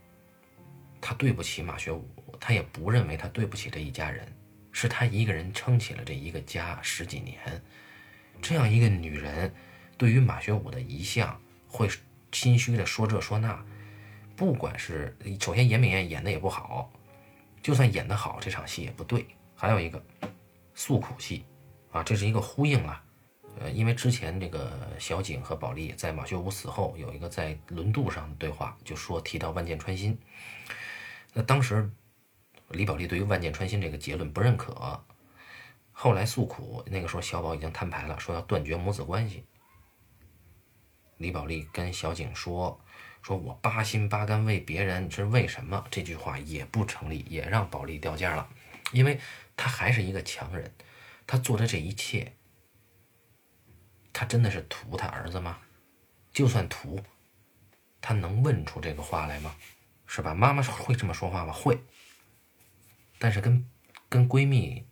[1.01, 2.07] 他对不起马学武，
[2.39, 4.31] 他也不认为他对不起这一家人，
[4.71, 7.39] 是他一个人撑起了这一个家十几年。
[8.49, 9.53] 这样一个女人，
[9.99, 11.37] 对于马学武的遗像
[11.67, 11.91] 会
[12.31, 13.61] 心虚的说这说那，
[14.37, 16.89] 不管是首先严炳彦演的也不好，
[17.61, 19.27] 就算演得好，这场戏也不对。
[19.57, 20.01] 还有一个
[20.77, 21.45] 诉苦戏
[21.91, 23.03] 啊，这是一个呼应啊。
[23.59, 30.17] 呃，因为之前这个小景和保利在马学武死后有一个在轮渡上的对话，就说提到万箭穿心。
[31.33, 31.91] 那当时
[32.69, 35.05] 李宝莉对于万箭穿心这个结论不认可，
[35.99, 39.47] 后来诉苦，那个时候小宝已经摊牌了，说要断绝母子关系。
[41.17, 42.79] 李宝莉跟小景说
[43.25, 48.47] ：“说我八心八肝为别人是为什么？”这句话也不成立，也让保利掉价了，
[48.93, 49.19] 因为
[49.57, 50.71] 他还是一个强人，
[51.27, 52.31] 他做的这一切。
[54.13, 55.59] 他真的是图他儿子吗？
[56.31, 57.01] 就算图，
[58.03, 59.57] 他能问出这个话来吗？
[60.05, 60.35] 是吧？
[60.35, 61.55] 妈妈会这么说话吗？
[61.55, 61.83] 会。
[63.19, 63.67] 但是跟
[64.11, 64.86] 跟闺蜜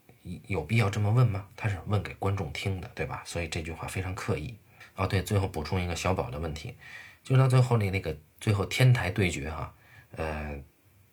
[0.46, 1.46] 有必要这么问吗？
[1.56, 3.22] 他是问给观众听的，对吧？
[3.24, 4.54] 所以这句话非常刻意。
[4.96, 6.76] 哦，对，最后补充一个小宝的问题，
[7.22, 9.74] 就到最后那那个最后天台对决哈，
[10.16, 10.58] 呃，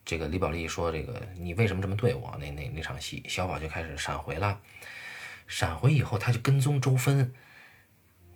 [0.05, 2.37] 这个李宝莉说这个你为什么这么对我？
[2.39, 4.59] 那那那场戏，小宝就开始闪回了，
[5.47, 7.33] 闪回以后他就跟踪周芬。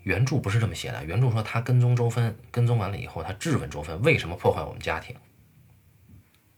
[0.03, 1.03] 原著不是这么写的。
[1.03, 5.15] 原著说他跟踪周芬，跟踪完了以后，他质问周芬为什么破坏我们家庭。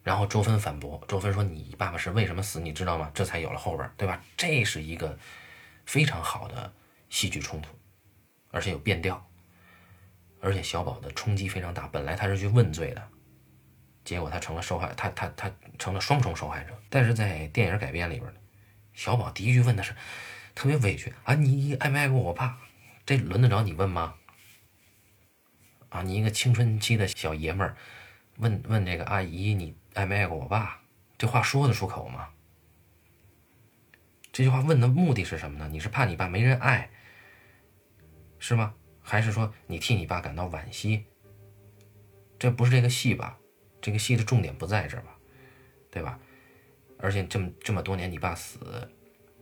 [0.08, 2.62] 然后周芬反驳，周芬说：“你爸爸是为什么死？
[2.62, 4.24] 你知道吗？”这才有了后边，对吧？
[4.38, 5.20] 这是一个
[5.86, 6.74] 非常好的
[7.10, 7.78] 戏剧冲突，
[8.50, 9.30] 而且有变调，
[10.40, 11.90] 而且小宝的冲击非常大。
[11.90, 13.06] 本来他是去问罪的，
[14.06, 16.72] 结果他成了受害，他他他成了双重受害者。
[16.90, 18.34] 但是在电影改编里边
[18.94, 19.94] 小宝第一句问的是
[20.56, 22.58] 特别委屈啊，你爱没爱过我爸？
[23.06, 24.16] 这轮得着你问吗？
[25.90, 27.76] 啊，你一个青春期的小爷们儿，
[28.38, 30.84] 问问这个阿姨，你爱没爱过我爸？
[31.18, 32.30] 这话说得出口吗？
[34.32, 35.68] 这句话问的目的是什么呢？
[35.72, 36.92] 你是怕你爸没人爱，
[38.38, 38.76] 是吗？
[39.02, 41.06] 还是说你替你爸感到惋惜？
[42.38, 43.40] 这不是这个戏吧？
[43.82, 45.18] 这个戏的重点不在这儿吧？
[45.90, 46.20] 对吧？
[47.00, 48.88] 而且这么这么多年，你爸死，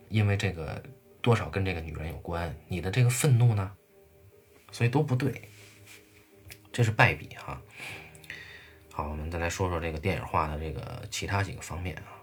[0.07, 0.81] 因为这个
[1.21, 3.75] 多少跟这个女人有关，你的这个愤怒呢？
[4.71, 5.49] 所以都不对，
[6.71, 7.61] 这是败笔哈。
[8.97, 12.15] 好，我们再来说说这个电影化的这个其他几个方面啊。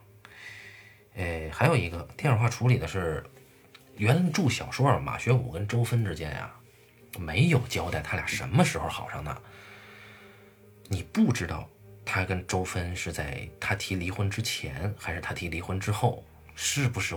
[1.17, 3.23] 诶，还有一个电影化处理的是
[3.99, 6.51] 原著小说马学武跟周芬之间呀，
[7.19, 9.43] 没有交代他俩什么时候好上的。
[10.89, 11.69] 你不知道
[12.07, 17.15] 他跟周芬是在他提离婚之前，还是他提离婚之后，是不是？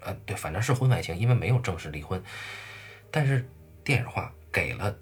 [0.00, 2.22] 呃，对，反正是婚外情，因为没有正式离婚。
[3.10, 3.46] 但是
[3.84, 4.98] 电影化给了，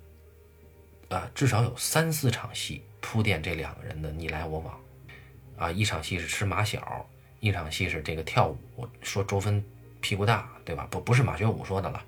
[1.11, 4.81] 啊，至少有三四场戏铺垫这两个人的你来我往。
[5.57, 7.09] 啊，一场戏是吃马小。
[7.39, 9.65] 一场戏是这个跳舞，说周芬
[10.01, 10.89] 屁股大，对吧？
[10.91, 12.03] 不，不是马学武说的了。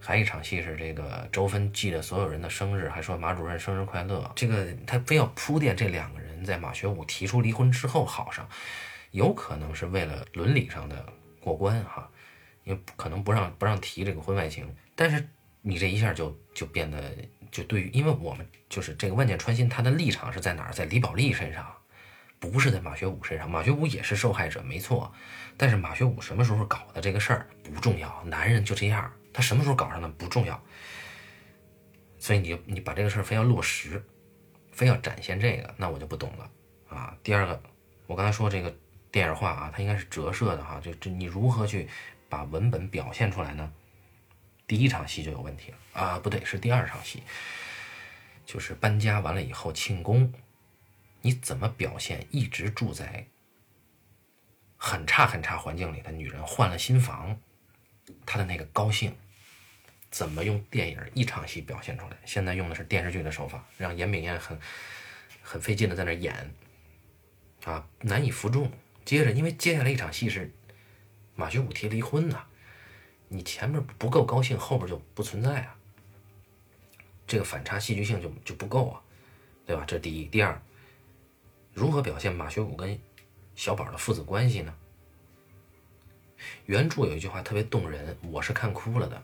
[0.00, 4.28] 还一场戏是这个周芬记得所有人的生日，还说马主任生日快乐。
[4.34, 8.48] 这个他非要铺垫这两个人在马学武提出离婚之后好上，
[9.12, 11.06] 有可能是为了伦理上的
[11.40, 12.10] 过关哈，
[12.64, 14.68] 因为可能不让不让提这个婚外情。
[14.96, 15.24] 但是
[15.62, 17.14] 你这一下就就变得
[17.54, 20.72] 就对于，因为我们就是这个万箭穿心，他的立场是在哪儿？
[20.72, 21.72] 在李宝莉身上。
[22.40, 25.10] 不是在马学武身上，马学武也是受害者，没错。
[25.56, 30.62] 但是马学武什么时候搞的这个事儿不重要，男人就这样，他什么时候搞上的不重要。
[32.18, 34.04] 所以你你把这个事儿非要落实，
[34.72, 36.50] 非要展现这个，那我就不懂了
[36.90, 37.16] 啊。
[37.22, 37.62] 第二个，
[38.06, 38.76] 我刚才说这个
[39.10, 41.88] 电影化啊，它应该是折射的哈，就这你如何去
[42.28, 43.72] 把文本表现出来呢？
[44.66, 47.22] 第一场戏就有问题了啊，不对，是第二场戏，
[48.44, 50.30] 就是搬家完了以后庆功。
[51.22, 53.26] 你怎么表现一直住在
[54.76, 57.40] 很差很差环境里的女人换了新房，
[58.26, 59.16] 她的那个高兴，
[60.10, 62.16] 怎么用电影一场戏表现出来？
[62.26, 64.60] 现在用的是电视剧的手法，让严炳燕很
[65.42, 66.54] 很费劲的在那演，
[67.64, 68.70] 啊，难以服众。
[69.06, 70.52] 接着，因为接下来一场戏是
[71.34, 72.44] 马学武提离婚呐，
[73.28, 75.76] 你前面不够高兴，后边就不存在啊，
[77.26, 79.02] 这个反差戏剧性就就不够啊，
[79.66, 79.84] 对吧？
[79.86, 80.60] 这第一，第二。
[81.72, 82.98] 如何表现马学武跟
[83.54, 84.74] 小宝的父子关系呢？
[86.66, 89.22] 原著有一句话特别动人，我是看哭了的。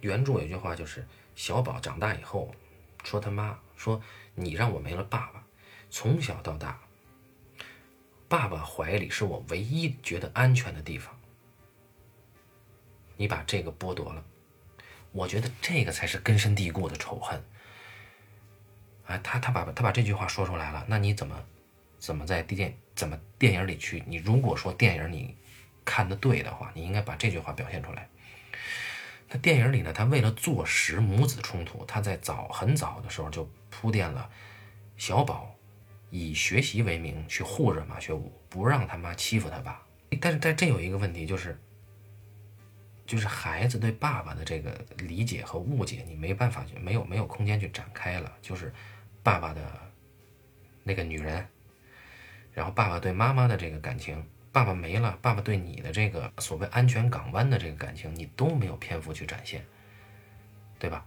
[0.00, 2.52] 原著有一句话就是小宝长大以后
[3.04, 4.02] 说他妈说
[4.34, 5.44] 你让我没了爸爸，
[5.90, 6.80] 从小到大，
[8.28, 11.16] 爸爸怀里是我唯一觉得安全的地方。
[13.16, 14.24] 你把这个剥夺了，
[15.12, 17.42] 我觉得这个才是根深蒂固的仇恨。
[19.06, 21.36] 哎，他他把他把这句话说出来了，那你怎么？
[21.98, 24.02] 怎么在电怎么电影里去？
[24.08, 25.36] 你如果说电影你
[25.84, 28.08] 看的对的话，你应该把这句话表现出来。
[29.28, 29.92] 那电影里呢？
[29.92, 34.28] 他为了坐实母子冲突，他在早很早的时候就铺垫了
[34.96, 35.54] 小宝
[36.10, 39.80] 以学习为名去护着马学武，不让他妈欺负他爸。
[40.20, 41.56] 但是在这有一个问题，就是
[43.12, 48.32] 就是孩子对爸爸的这个理解和误解，你没办法去没有没有空间去展开了。
[48.40, 48.72] 就是
[49.22, 49.60] 爸爸的
[50.82, 51.46] 那个女人。
[52.54, 59.62] 然后爸爸对妈妈的这个感情，爸爸没了，爸爸对你的这个所谓安全港湾的这个感情，你都没有篇幅去展现，
[60.78, 61.04] 对吧？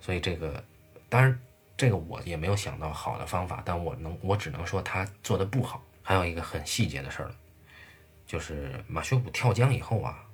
[0.00, 0.64] 所以这个，
[1.10, 1.38] 当然
[1.76, 5.84] 这个我也没有想到好的方法，但我能，我只能说他做的不好。
[6.02, 7.30] 还有一个很细节的事儿，
[8.26, 10.24] 就是马学武跳江以后啊，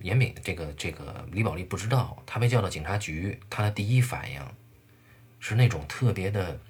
[0.00, 4.40] 严敏这个这个李宝莉不知道，他被叫到警察局，他的第一反应
[5.40, 6.60] 是那种特别的。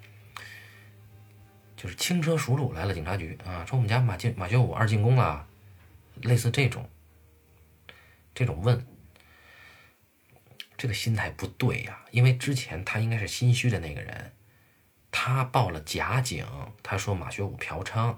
[1.77, 5.45] 就是轻车熟路来了警察局啊，说我们家马进马学武二进宫了，
[6.21, 6.89] 类似这种，
[8.33, 8.87] 这种问，
[10.77, 14.31] 这个心态不对呀，因为之前他应该是心虚的那个人，
[15.11, 16.47] 他报了假警，
[16.81, 18.15] 他说马学武嫖娼，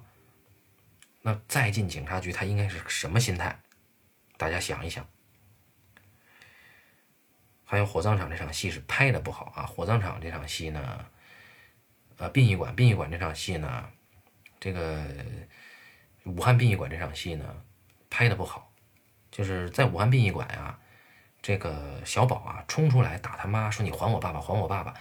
[1.24, 3.60] 那再进警察局他应该是什么心态？
[4.38, 5.06] 大家想一想。
[7.66, 11.06] 还有火葬场这场戏是拍的不好啊，火葬场这场戏呢？
[12.16, 13.92] 呃，殡仪馆，殡仪馆这场戏呢，
[14.60, 15.06] 这个
[16.24, 17.62] 武汉殡仪馆这场戏呢，
[18.10, 18.72] 拍的不好，
[19.30, 20.80] 就是在武汉殡仪馆啊，
[21.42, 24.94] 这个小宝啊冲出来打他妈，说你还我爸爸，还我爸爸，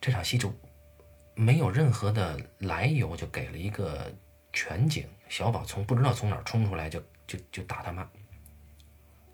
[0.00, 0.50] 这场戏就
[1.34, 4.10] 没有任何的来由，就给了一个
[4.52, 8.08] 全景，小宝从不知道从哪冲出来就就就打他妈，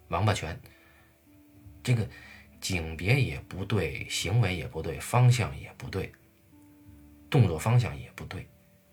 [0.08, 0.58] 王八拳，
[1.82, 2.08] 这个
[2.60, 6.12] 景别也不对，行为也不对，方向也不对。
[7.30, 8.46] 动作方向也不对，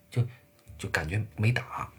[0.09, 0.27] 就
[0.75, 1.91] 就感觉没打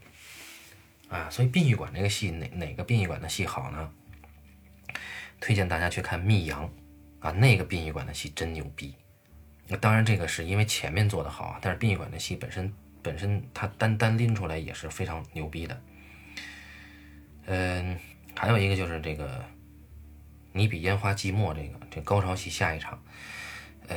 [1.08, 3.92] 啊，所以殡仪馆这个戏哪哪个殡仪馆的戏好呢？
[5.40, 6.64] 推荐大家去看《密阳》，
[7.20, 8.94] 啊，那个殡仪馆的戏真牛逼。
[9.68, 15.82] 那当然这个是因为前面做的好啊，但是殡仪馆的戏本身本身它单单拎出来也是非常牛逼的。
[17.46, 17.98] 嗯，
[18.36, 19.38] 还有一个就是这个
[20.52, 23.02] 《你比烟花寂寞》这个这高潮戏下一场，
[23.88, 23.96] 呃，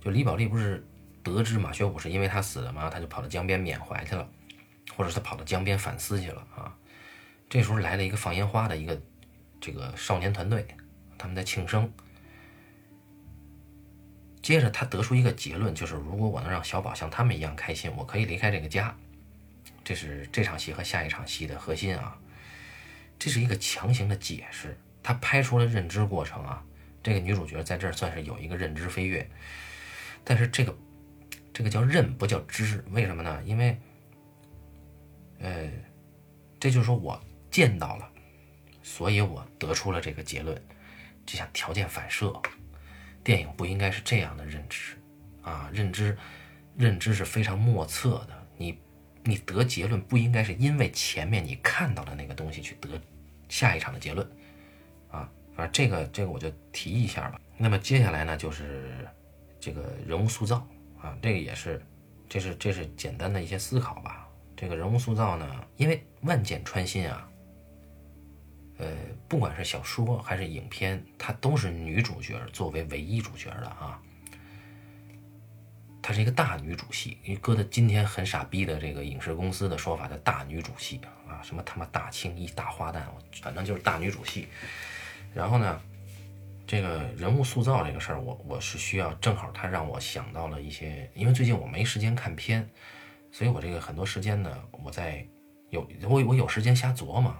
[0.00, 0.86] 就李宝莉不是
[1.22, 2.90] 得知马学武是因为他死的吗？
[2.90, 4.28] 他就跑到江边缅怀去了。
[4.96, 6.76] 或者他跑到江边反思去了啊，
[7.48, 9.00] 这时候来了一个放烟花的一个
[9.60, 10.66] 这个少年团队，
[11.16, 11.90] 他们在庆生。
[14.42, 18.94] 接着他得出一个结论，就是如果我能让小宝像他们一样开心，我可以离开这个家。
[19.84, 22.18] 这是这场戏和下一场戏的核心啊，
[23.20, 26.64] 这是一个强行的解释，他拍出了认知过程啊。
[27.02, 29.30] 这个女主角在这儿算是有一个认知飞跃，
[30.24, 30.76] 但是这个
[31.52, 33.40] 这个叫认不叫知，为什么呢？
[33.44, 33.78] 因为。
[35.42, 35.70] 呃，
[36.58, 37.18] 这就是说我
[37.50, 38.06] 见到了，
[38.82, 40.54] 所以我得出了这个结论，
[41.24, 42.30] 就像条件反射。
[43.24, 44.98] 电影不应该是这样的认知
[45.40, 46.14] 啊，认知，
[46.76, 48.46] 认知是非常莫测的。
[48.58, 48.78] 你，
[49.24, 53.00] 你得结论不应该是因为前面你看到的那个东西去得
[53.50, 54.26] 下一场的结论
[55.10, 55.30] 啊。
[55.54, 57.38] 反正这个这个我就提一下吧。
[57.58, 59.06] 那么接下来呢，就是
[59.60, 60.66] 这个人物塑造
[60.98, 61.84] 啊，这个也是，
[62.26, 64.26] 这是这是简单的一些思考吧。
[64.56, 67.28] 这个人物塑造呢，因为万箭穿心啊，
[68.78, 68.86] 呃，
[69.28, 74.00] 不管是小说还是影片，它都是女主角作为唯一主角的啊。
[76.02, 80.98] 它是一个大女主戏，因为搁在今天很傻逼的这个影视公司的说法的大女主戏，
[81.42, 83.02] 什么他妈大青衣、大花旦，
[83.42, 84.48] 反正就是大女主戏。
[85.34, 85.80] 然后呢，
[86.66, 92.68] 这个人物塑造这个事儿，我我是需要，正好他让我想到了一些，因为最近我没时间看片。
[93.32, 95.24] 所以我这个很多时间呢，我在
[95.68, 97.32] 有我我有时间瞎琢磨，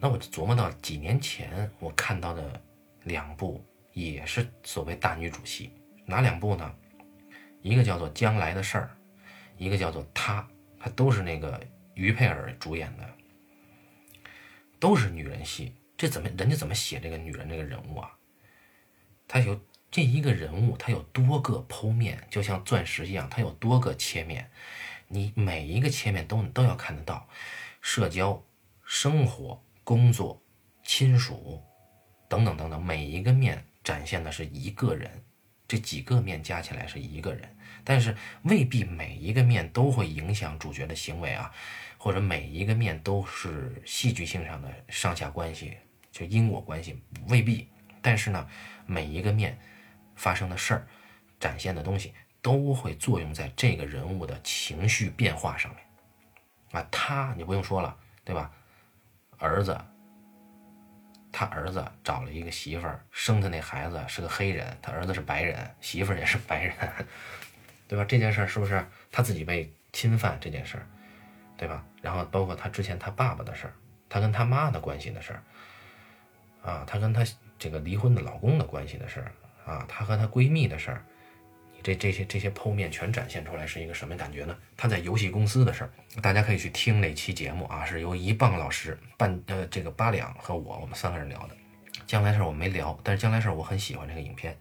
[0.00, 2.58] 那我琢磨到几年前我看到的
[3.02, 3.62] 两部
[3.92, 5.70] 也是所谓大女主戏，
[6.06, 6.74] 哪两部呢？
[7.60, 8.90] 一个叫做《将来的事儿》，
[9.58, 10.40] 一个叫做《她》，
[10.80, 11.62] 它都是那个
[11.94, 13.08] 于佩尔主演的，
[14.78, 15.74] 都是女人戏。
[15.96, 18.10] 这怎么人家怎么写这个女人这个人物啊？
[19.26, 19.60] 她有。
[19.94, 24.50] 这一个人物，他有多个剖面，就像钻石一样，他有多个切面，
[25.06, 27.28] 你每一个切面都都要看得到。
[27.82, 28.42] 社交、
[28.86, 30.42] 生活、工作、
[30.82, 31.62] 亲属
[32.26, 35.22] 等等等等，每一个面展现的是一个人，
[35.68, 37.54] 这几个面加起来是一个人，
[37.84, 41.52] 但是未必每一个面都会影响主角的行为啊，
[41.98, 45.76] 或者每一个面都是戏剧性上的上下关系，
[46.10, 47.68] 就因果关系未必。
[48.00, 48.48] 但是呢，
[48.86, 49.58] 每一个面。
[50.14, 50.86] 发生的事儿，
[51.40, 52.12] 展现的东西
[52.42, 55.82] 都会作用在这个人物的情绪变化上面。
[56.70, 58.52] 啊，他你不用说了，对吧？
[59.38, 59.76] 儿子，
[61.32, 66.76] 他儿子找了一个媳妇儿，生的那孩子是个黑人，他儿子是白人，媳妇儿也是白人，
[67.92, 68.06] 对吧？
[68.06, 70.86] 这件事儿是不是他自己被侵犯这件事儿，
[71.58, 71.84] 对吧？
[72.00, 73.72] 然后包括他之前他爸爸的事儿，
[74.08, 77.22] 他跟他妈的关系的事儿，啊，他跟他
[77.58, 79.30] 这个离婚的老公的关系的事儿。
[79.64, 81.04] 啊，她和她闺蜜的事儿，
[81.72, 84.58] 你这这些这些剖面全展现出来是一个什么感觉呢？
[84.76, 85.90] 她在游戏公司的事儿，
[86.20, 91.56] 大家可以去听那期节目啊，是由一棒老师、半呃这个八两和我我们三个人聊的。
[92.08, 94.58] 将来事儿我没聊，但是将来事儿我很喜欢这个影片。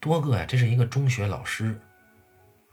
[0.00, 1.78] 多个呀，这是一个中学老师。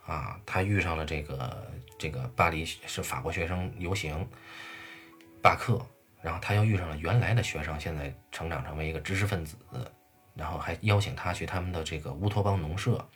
[0.06, 4.28] 啊，他遇上了这个这个巴黎是法国学生游行
[5.42, 5.84] 罢课，
[6.22, 9.58] 然后他又遇上了原来的学生，现在成长成为一个知识分子。
[10.36, 13.08] 然后还邀请他去他们的这个乌托邦农舍，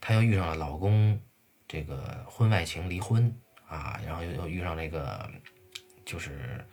[0.00, 1.18] 他又遇上了老公，
[1.66, 3.34] 这个婚外情离婚。
[3.66, 5.28] 啊，然后又又遇上那个，
[6.04, 6.64] 就是，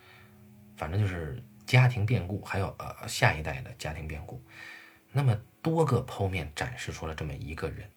[0.75, 4.43] 反正就是家庭变故，还有呃下一代的家庭变故，
[5.12, 7.89] 那么多个剖面展示出了这么一个人，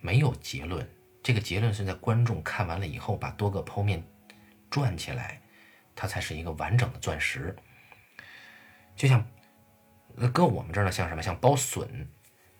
[0.00, 0.88] 没有结论，
[1.22, 4.02] 这个结论是在观众看完了以后把多个剖面
[4.68, 5.40] 转起来，
[5.94, 7.56] 它才是一个完整的钻石，
[8.96, 9.26] 就像。
[10.16, 11.22] 那搁我们这儿呢，像什么？
[11.22, 11.88] 像剥笋，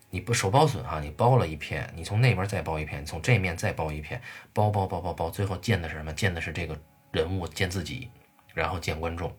[0.09, 4.19] 你不手剥笋哈，你剥了一片，你从那边再剥一片，从这面再剥一片，
[4.53, 6.13] 剥剥剥剥剥，最后见的是什么？
[6.13, 6.79] 见的是这个
[7.11, 8.09] 人物，见自己，
[8.53, 9.37] 然后见观众，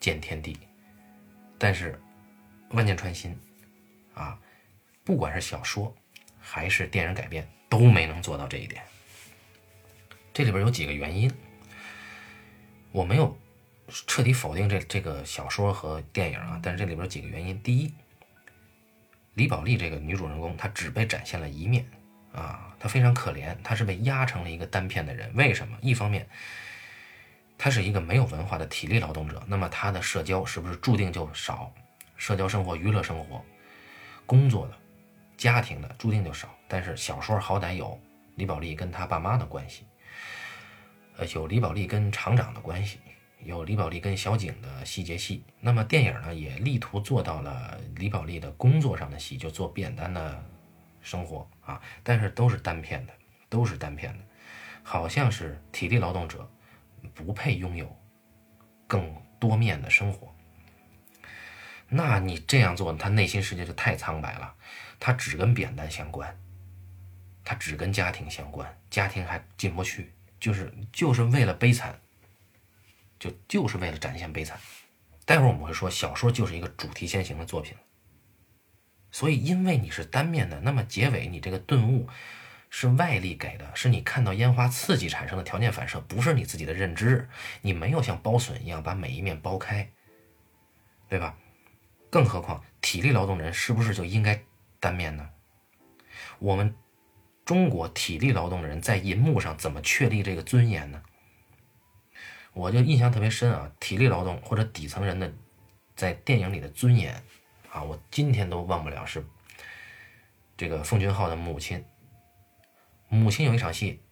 [0.00, 0.58] 见天地。
[1.56, 1.98] 但是
[2.70, 3.38] 万箭穿心
[4.14, 4.38] 啊，
[5.04, 5.94] 不管是小说
[6.38, 8.82] 还是电影改编，都没能做到这一点。
[10.32, 11.32] 这里边有几个原因，
[12.92, 13.38] 我没有。
[14.06, 17.90] 彻底否定这这个小说和电影啊，但是这里边有几个原因：第一，
[19.32, 21.88] 李宝莉这个女主人公她只被展现了一面
[22.34, 25.34] 啊，她非常可怜，她是被压成了一个单片的人。
[25.34, 25.74] 为什么？
[25.80, 26.28] 一方面，
[27.56, 31.72] 她是一个没有文化的体力劳动者，那么她的社交是不是注定就少？
[32.18, 33.42] 社交生活、娱乐生活、
[34.26, 34.74] 工作的、
[35.38, 36.54] 家庭的注定就少。
[36.68, 37.98] 但是小说好歹有
[38.34, 39.86] 李宝莉跟他爸妈的关系，
[41.16, 42.98] 呃，有李宝莉跟厂长的关系，
[43.42, 45.42] 有李宝莉跟小景的细节戏。
[45.60, 50.44] 那么电影呢，也力图做到了李宝莉的工作上的戏，就做扁担的
[51.00, 53.12] 生活啊，但是都是单片的，
[53.48, 54.24] 都是单片的，
[54.82, 56.46] 好像是体力劳动者
[57.14, 57.96] 不配拥有
[58.86, 60.27] 更多面的生活。
[61.88, 64.54] 那你这样做，他内心世界就太苍白了，
[65.00, 66.38] 他只跟扁担相关，
[67.44, 71.98] 他只跟家庭相关，家庭还进不去，就是就是为了悲惨，
[73.18, 74.60] 就就是为了展现悲惨。
[75.24, 77.74] 待会儿我们会说，小说就是一个主题先行的作品，
[79.10, 82.08] 所以因为你是单面的，那么结尾你这个顿悟
[82.68, 87.28] 是外力给的，是你看到烟花刺激产生的条件反射，不是你自己的认知，
[87.62, 89.90] 你没有像剥笋一样把每一面剥开，
[91.08, 91.34] 对吧？
[92.10, 94.42] 更何况，体力劳动人是不是就应该
[94.80, 95.28] 单面呢？
[96.38, 96.74] 我们
[97.44, 101.02] 中国体力劳动的人在银幕上怎么确立这个尊严呢？
[102.54, 105.32] 我就印象特别深啊，体力劳动或者底层人的
[105.94, 107.22] 在电影里的尊严
[107.70, 109.24] 啊，我今天都忘不了是
[110.56, 111.84] 这个奉俊昊的母亲。
[113.08, 114.02] 母亲有一场戏，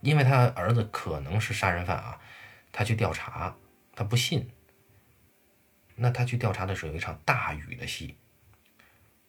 [0.00, 2.20] 因为他儿子可能是杀人犯啊，
[2.72, 3.54] 他去调查，
[3.94, 4.50] 他不信。
[6.00, 8.16] 那他去调查的时候，有一场大雨的戏。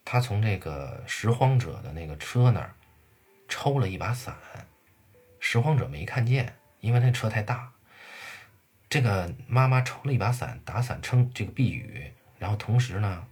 [0.05, 2.73] 他从这个拾荒者的那个车那儿
[3.47, 4.35] 抽了一把伞，
[5.39, 7.71] 拾荒者没看见，因为那车太大。
[8.89, 13.27] 这个妈妈抽了一把伞，打伞撑这个避雨，然后同时呢，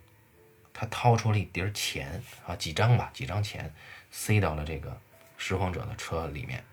[0.73, 3.73] 他掏出了一叠钱啊，几张吧，几张钱
[4.11, 4.99] 塞到了这个
[5.37, 6.63] 拾荒者的车里面。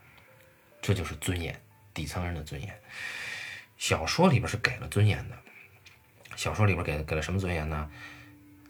[0.82, 1.58] 这就是尊严，
[1.94, 2.78] 底层人的尊严。
[3.78, 5.38] 小说里边是给了尊严的。
[6.36, 7.90] 小说里边给给了什么尊严呢？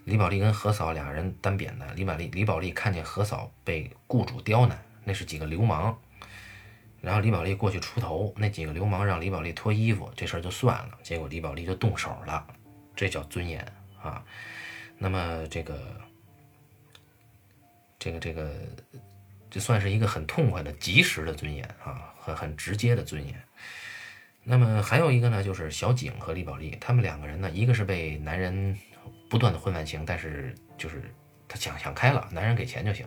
[0.05, 5.97] 李宝莉跟何嫂俩人单扁的，李宝莉李宝莉看见何嫂被雇主刁难，那是几个流氓，
[7.01, 12.45] 然后李宝莉过去出头，那几个流氓让李宝莉脱衣服，这事儿就算了，结果李宝莉就动手了，
[12.95, 13.65] 这叫尊严
[13.99, 14.23] 啊。
[14.97, 15.79] 那么这个
[17.97, 18.55] 这个这个，
[19.49, 23.44] 这算是一个很痛快的、及时的尊严啊，很很直接的尊严。
[24.47, 28.77] 那么还有一个呢，就是小景和李宝莉，他们两个人呢，一个是被男人
[29.27, 31.01] 不断的婚外情，但是就是
[31.47, 33.03] 他想想开了，男人给钱就行；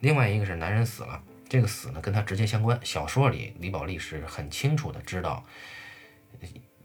[0.00, 2.76] 另外一个是男人死了，这个死呢跟他直接相关。
[2.82, 5.44] 小说里李宝莉是很清楚的知道，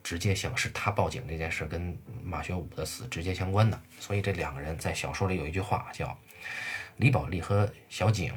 [0.04, 6.16] 直接相是他报警这件事跟马学武的死直接相关的，所以这两个人在小说里有一句话叫
[6.98, 8.32] “李宝莉和小景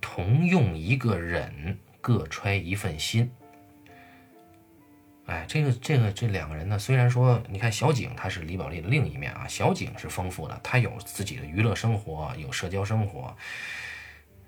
[0.00, 3.30] 同用一个忍，各揣一份心”。
[5.30, 13.36] 哎，这个这个这两个人呢，虽然说你看小景他是李宝莉的另一面啊，小景是丰富的，他有自己的娱乐生活，有社交生活，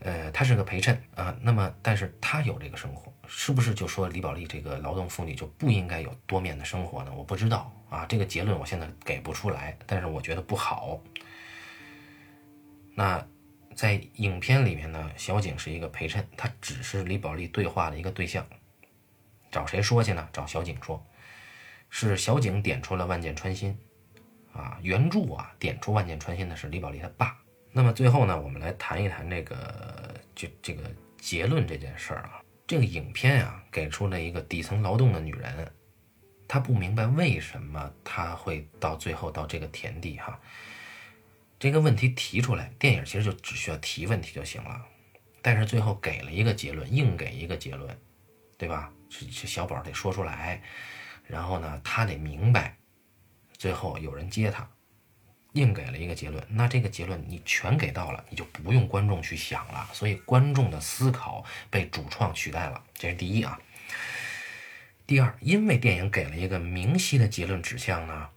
[0.01, 1.33] 呃，他是个陪衬啊。
[1.41, 7.13] 那么，但是他有这个生活，是不是就说李宝莉这个劳动妇女就不应该有多面的生活呢？
[7.17, 11.01] 我不知道啊，这个结论我现在给不出来，但是我觉得不好。
[12.97, 13.25] 那
[13.77, 18.45] 在影片里面呢，小景是一个陪衬，他只是李宝莉对话的一个对象。
[19.53, 20.29] 找谁说去呢？
[20.33, 21.07] 找小景说，
[21.91, 23.79] 是小景点出了万箭穿心，
[24.53, 27.39] 啊，原著啊点出万箭穿心的是李宝莉他爸。
[27.71, 32.41] 那么最后呢，我们来谈一谈这个就这个结论这件事儿啊。
[32.67, 35.71] 这个影片啊给出了一个底层劳动的女人，
[36.49, 40.41] 她不明白为什么她会到最后到这个田地哈。
[41.59, 44.81] 这个问题提出来，电影其实就只需要提问题就行了，
[45.43, 47.97] 但是最后给了一个结论，硬给一个结论，
[48.57, 48.91] 对吧？
[49.13, 50.63] 是是小宝得说出来，
[51.27, 52.75] 然后呢，他得明白，
[53.59, 54.67] 最后有人接他，
[55.53, 56.43] 硬给了一个结论。
[56.49, 59.87] 那这个结论你全给到了，你就不用观众去想了。
[59.93, 63.61] 所以观众的思考被主创取代了，这是第一啊。
[65.07, 68.31] 第二，因为电影给了一个明晰的结论指向呢，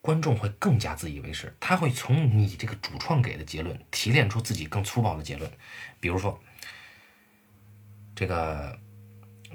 [0.00, 5.48] 观众会更加自以为是，他会从你这个主创给的结论提炼出自己更粗暴的结论，
[6.00, 6.42] 比如说
[8.16, 8.76] 这个。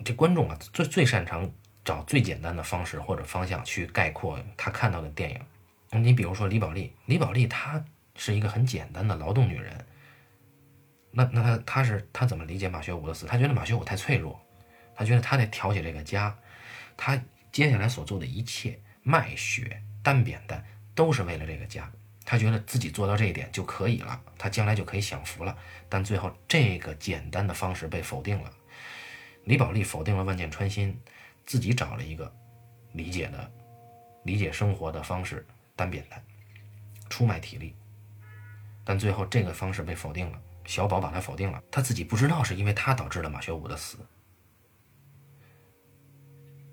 [0.03, 1.49] 这观众啊，最最擅长
[1.83, 6.01] 找最简单的方式或者方向去概括他看到的电影。
[6.01, 7.83] 你比如说李宝莉，李宝莉她
[8.15, 9.85] 是一个很简单的劳动女人。
[11.11, 13.25] 那那她她是她怎么理解马学武的死？
[13.25, 14.39] 她觉得马学武太脆弱，
[14.95, 16.37] 她觉得她得挑起这个家。
[16.95, 17.19] 她
[17.51, 21.91] 接下来所做的一切卖血担扁担，都是为了这个家。
[22.25, 25.57] 他觉得自己做到这一点就可以了，他将来就可以享福了。
[25.89, 28.51] 但最后这个简单的方式被否定了，
[29.49, 30.95] 李宝莉否定了万箭穿心，
[31.43, 32.31] 自己找了一个
[32.91, 33.51] 理解的、
[34.23, 35.43] 理解生活的方式，
[35.75, 36.23] 单扁担，
[37.09, 37.75] 出卖体力。
[38.83, 43.97] 但最后这个方式被否定了，小宝把他否定了，他自己不知道是因为他导致了马学武的死。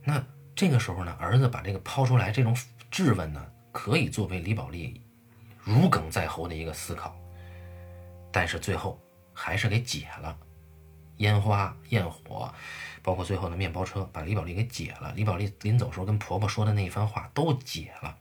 [0.05, 0.22] 那
[0.55, 2.55] 这个时候呢，儿子把这个抛出来，这种
[2.91, 5.01] 质问呢，可以作为李宝莉
[5.64, 7.16] 如鲠在喉的一个思考。
[8.31, 9.01] 但是最后
[9.33, 10.39] 还是给解了，
[11.18, 12.52] 烟花焰火，
[13.02, 15.12] 包括最后的面包车，把李宝莉给解了。
[15.16, 18.16] 李宝莉临走时候跟婆婆说的那一番话都解了，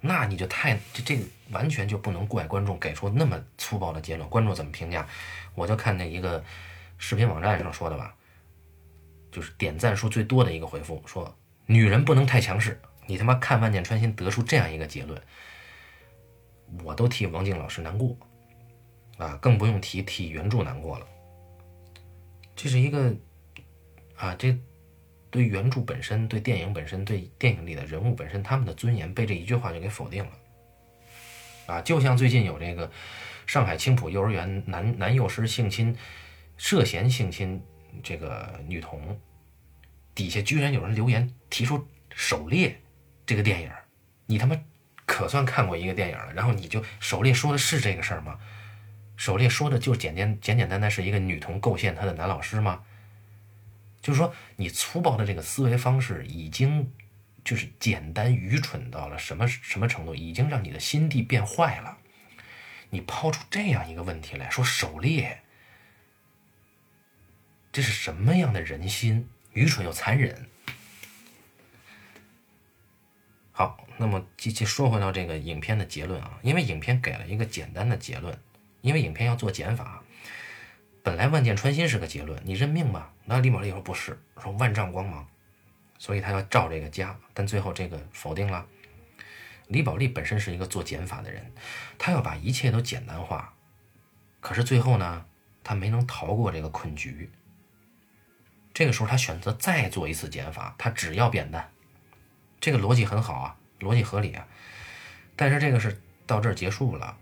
[0.00, 1.18] 那你就太这这
[1.50, 4.28] 完全就不能怪观众给出那么粗暴的结论。
[4.28, 5.06] 观众怎么评价？
[5.54, 6.42] 我就看那一个
[6.98, 8.14] 视频网站上说的吧。
[9.32, 11.32] 就是点赞数最多的一个回复，说
[11.66, 12.80] 女人不能太强势。
[13.06, 15.22] 你他妈看万箭穿心得出这样一个结论，
[16.82, 18.16] 我都替王静老师难过
[19.18, 21.06] 啊，更不用提替原著难过了。
[22.62, 23.16] 这是一个
[24.16, 24.54] 啊，这
[25.30, 30.32] 对原著本身、对电影本身、对电影里的人物本身，他们的尊严被这一句话就给否定了
[31.64, 31.80] 啊！
[31.80, 32.90] 就像最近有这个
[33.46, 35.96] 上海青浦幼儿园男男幼师性侵，
[36.58, 37.62] 涉嫌性侵。
[38.04, 39.18] 这个女童
[40.14, 41.78] 底下居然有人留言提出
[42.14, 42.68] 《狩猎》
[43.24, 43.70] 这个电影，
[44.26, 44.54] 你他妈
[45.06, 46.30] 可算看过一个电影了。
[46.34, 48.38] 然后你就《狩猎》说的是这个事儿吗？
[49.20, 52.82] 《狩猎》说的就简简简简单单是一个女童构陷她的男老师吗？
[54.00, 56.90] 就是说你粗暴的这个思维方式已经
[57.44, 60.14] 就是简单愚蠢到了什么什么程度？
[60.14, 61.98] 已经让你的心地变坏了。
[62.88, 65.42] 你抛出这样一个问题来说，《狩猎》。
[67.70, 69.28] 这是什么样的人心？
[69.52, 70.48] 愚蠢又残忍。
[73.52, 78.34] 好，那么继续说回到这个影片的结论啊，因为影片给了一个简单的结论，
[78.80, 80.02] 因为影片要做减法。
[81.02, 83.12] 本来万箭穿心是个结论，你认命吧。
[83.24, 85.26] 那李宝莉说不是，说万丈光芒，
[85.98, 88.66] 所以他要照这个加，但最后这个否定了。
[89.68, 91.52] 李宝莉本身是一个做减法的人，
[91.96, 93.54] 他要把一切都简单化，
[94.40, 95.24] 可是最后呢，
[95.62, 97.30] 他没能逃过这个困局。
[98.74, 101.70] 这个时候，他选择再做一次减法，他只要扁担，
[102.60, 104.46] 这个逻辑很好啊，逻辑合理啊。
[105.34, 107.16] 但是这个是到这儿结束了，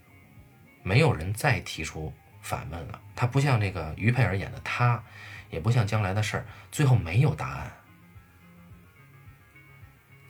[0.89, 2.11] 没有人再提出
[2.41, 2.99] 反问了。
[3.15, 5.05] 他不像这个于佩尔演的他，
[5.51, 7.71] 也不像将来的事儿，最后没有答案。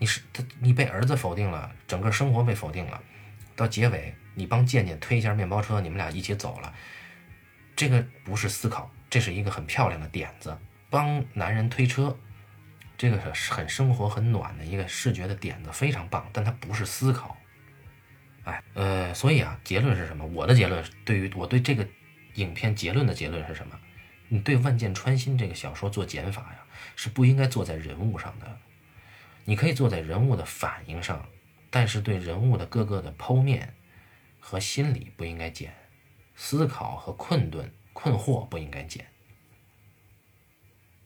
[0.00, 3.00] 你是他，你被儿子否定了，整个生活被否定了，
[3.54, 6.74] 到结尾你帮健健推一下面包车，你们俩一起走了，
[7.76, 10.58] 这个不是思考，这是一个很漂亮的点子。
[10.90, 12.18] 帮男人推车，
[12.96, 16.28] 这个是很生活、很暖的一个视觉的点子，非常棒。
[16.32, 17.36] 但它不是思考，
[18.48, 20.24] 哎，呃，所以啊，结论是什么？
[20.26, 21.86] 我的结论，对于我对这个
[22.36, 23.78] 影片结论的结论是什么？
[24.28, 26.64] 你对《万箭穿心》这个小说做减法呀，
[26.96, 28.58] 是不应该做在人物上的。
[29.44, 31.26] 你可以做在人物的反应上，
[31.68, 33.74] 但是对人物的各个的剖面
[34.40, 35.74] 和心理不应该减，
[36.34, 39.06] 思考和困顿、困惑不应该减。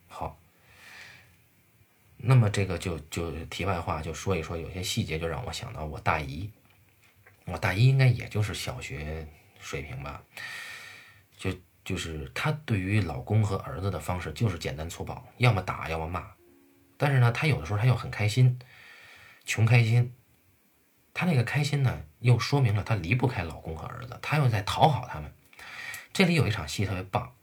[0.06, 0.38] 好，
[2.16, 6.50] 那么这个就就题外话就说一说，有些细节就让我想到我大姨，
[7.44, 9.26] 我大一应该也就是小学
[9.60, 10.22] 水平吧，
[11.36, 11.50] 就
[11.84, 16.30] 就是她对于老公和儿子的方式就是简单粗暴，要么打要么骂，
[16.96, 18.58] 但是呢，她有的时候她又很开心，
[19.44, 20.14] 穷开心，
[21.12, 25.32] 她那个开心呢，又说明了她离不开老公和儿子，她又在讨好他们。
[26.12, 27.34] 这里有一场戏特别棒，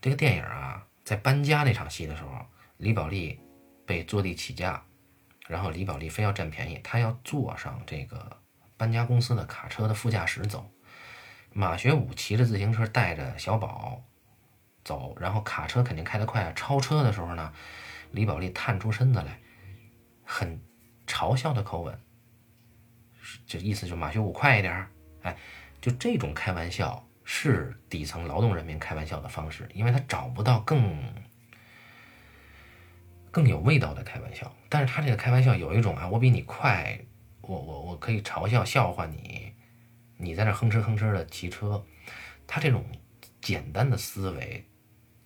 [0.00, 0.86] 这个电影啊。
[1.02, 2.46] 在搬家那场戏的时候，
[2.76, 3.36] 李宝莉
[3.84, 4.80] 被坐地起价，
[5.48, 8.39] 然后李宝莉非要占便宜，她要坐上这个
[8.80, 10.70] 搬家公司的卡车的副驾驶走。
[11.52, 14.02] 马学武骑着自行车带着小宝
[14.82, 16.50] 走，然后卡车肯定开得快啊。
[16.56, 17.52] 超车的时候呢，
[18.12, 19.38] 李宝莉探出身子来，
[20.24, 20.58] 很
[21.06, 22.00] 嘲笑的口吻，
[23.44, 24.88] 就意思就马学武快一点儿。
[25.20, 25.36] 哎，
[25.82, 27.06] 就这种开玩笑。
[27.32, 31.00] 是底层劳动人民开玩笑的方式，因为他找不到更
[33.30, 34.52] 更有味道的开玩笑。
[34.68, 36.98] 但是他这个开玩笑有一种啊，我比你快，
[37.40, 39.52] 我我我可以嘲笑笑话你，
[40.16, 41.84] 你在那哼哧哼哧的骑车。
[42.46, 42.84] 他这种
[43.40, 44.64] 简单的思维，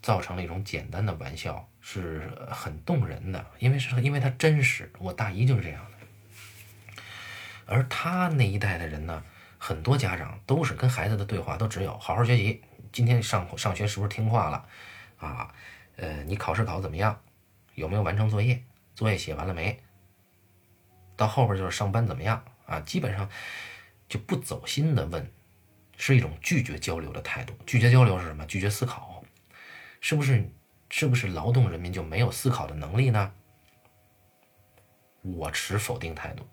[0.03, 4.91] 造成了一种简单的玩笑，是很动人的，因为是因为他真实。
[4.99, 7.03] 我大姨就是这样的，
[7.67, 9.23] 而他那一代的人呢？
[9.57, 12.61] 很多家长都是跟孩子的对话都只有好好学习，
[12.93, 14.69] 今天上上学是不是听话了
[15.17, 15.51] 啊？
[15.97, 17.19] 呃，你考试考怎么样？
[17.75, 18.63] 有没有完成作业？
[18.95, 19.83] 作业写完了没？
[21.17, 22.81] 到后边就是上班怎么样啊？
[22.81, 23.29] 基本上
[24.09, 25.31] 就不走心的问，
[25.97, 27.55] 是一种拒绝交流的态度。
[27.67, 28.45] 拒绝交流是什么？
[28.47, 29.23] 拒绝思考，
[30.01, 30.51] 是不是？
[30.91, 33.33] 是不是劳动人民就没有思考的能力呢？
[35.23, 36.47] 我持否定态度，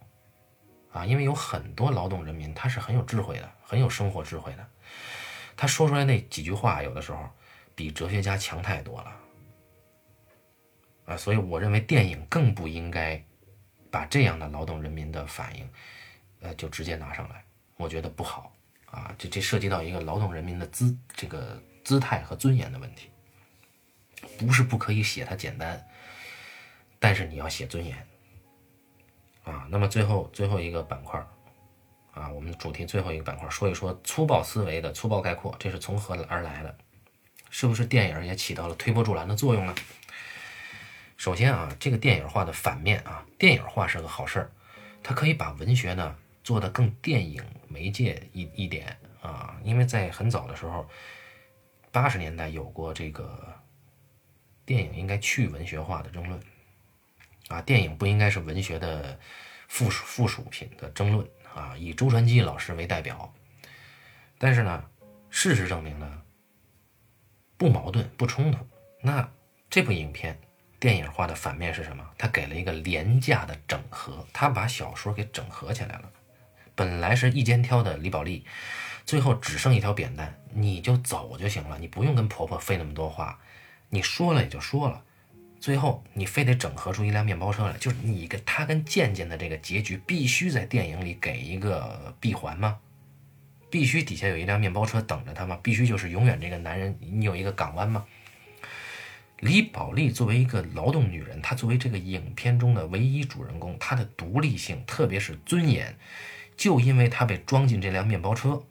[0.91, 4.67] 啊，因为有很多劳动人民他是很有智慧的，很有生活智慧的，
[5.55, 7.29] 他说出来那几句话，有的时候
[7.75, 9.15] 比哲学家强太多了，
[11.05, 13.23] 啊，所以我认为电影更不应该
[13.91, 15.69] 把这样的劳动人民的反应，
[16.39, 17.43] 呃，就直接拿上来，
[17.75, 18.51] 我觉得不好，
[18.85, 23.09] 啊，这这涉及到一个劳动人民的姿这个姿态和尊严的问题。
[24.37, 25.83] 不是不可以写它简单，
[26.99, 27.97] 但是你要写尊严
[29.43, 29.67] 啊。
[29.69, 31.19] 那么最后最后一个板块
[32.13, 36.77] 啊，我们主题最后一个板块说一说粗暴思维的粗暴概括，这是从何而来的？
[37.49, 39.75] 是不是电影也起到了推波助澜的作用呢？
[41.21, 44.51] 首先啊，这个电影化的反面啊，电影化是个好事儿，
[45.03, 49.55] 它可以把文学呢做得更电影媒介一一点啊。
[49.63, 50.89] 因为在很早的时候，
[51.91, 53.55] 八十年代有过这个。
[54.65, 56.41] 电影应该去文学化的争论，
[57.49, 59.19] 啊，电影不应该是文学的
[59.67, 63.31] 附属附属品的争论啊，以周传基老师为代表。
[64.39, 64.89] 但是呢，
[65.29, 66.23] 事实证明呢，
[67.57, 68.65] 不矛盾不冲突。
[69.01, 69.31] 那
[69.69, 70.39] 这部影片
[70.81, 72.03] 电影化的反面是什么？
[72.17, 76.11] 它给了一个廉价的整合，它把小说给整合起来了。
[76.73, 78.43] 本来是一肩挑的李宝莉，
[79.05, 83.39] 最后只剩一条扁担，你就走就行了，你不用跟婆婆费那么多话。
[83.89, 85.03] 你说了也就说了，
[85.59, 92.79] 最后你非得整合出一辆面包车来，就是你跟他跟健健的这个结局必须在电影里给一个闭环吗？
[93.69, 95.59] 必须底下有一辆面包车等着他吗？
[95.61, 98.03] 必须就是永远这个男人你有一个港湾吗？
[99.41, 105.97] 李宝莉作为一个劳动女人，她作为这个影片中的唯一主人公，她的独立性，特别是尊严，
[106.55, 108.61] 就因为她被装进这辆面包车，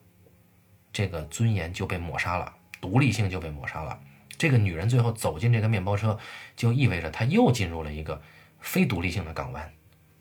[0.93, 3.99] 这个尊严就被抹杀了，独立性就被抹杀了。
[4.39, 6.17] 这个女人最后走进这个面包车，
[6.55, 8.23] 就意味着她又进入了一个
[8.61, 9.73] 非独立性的港湾，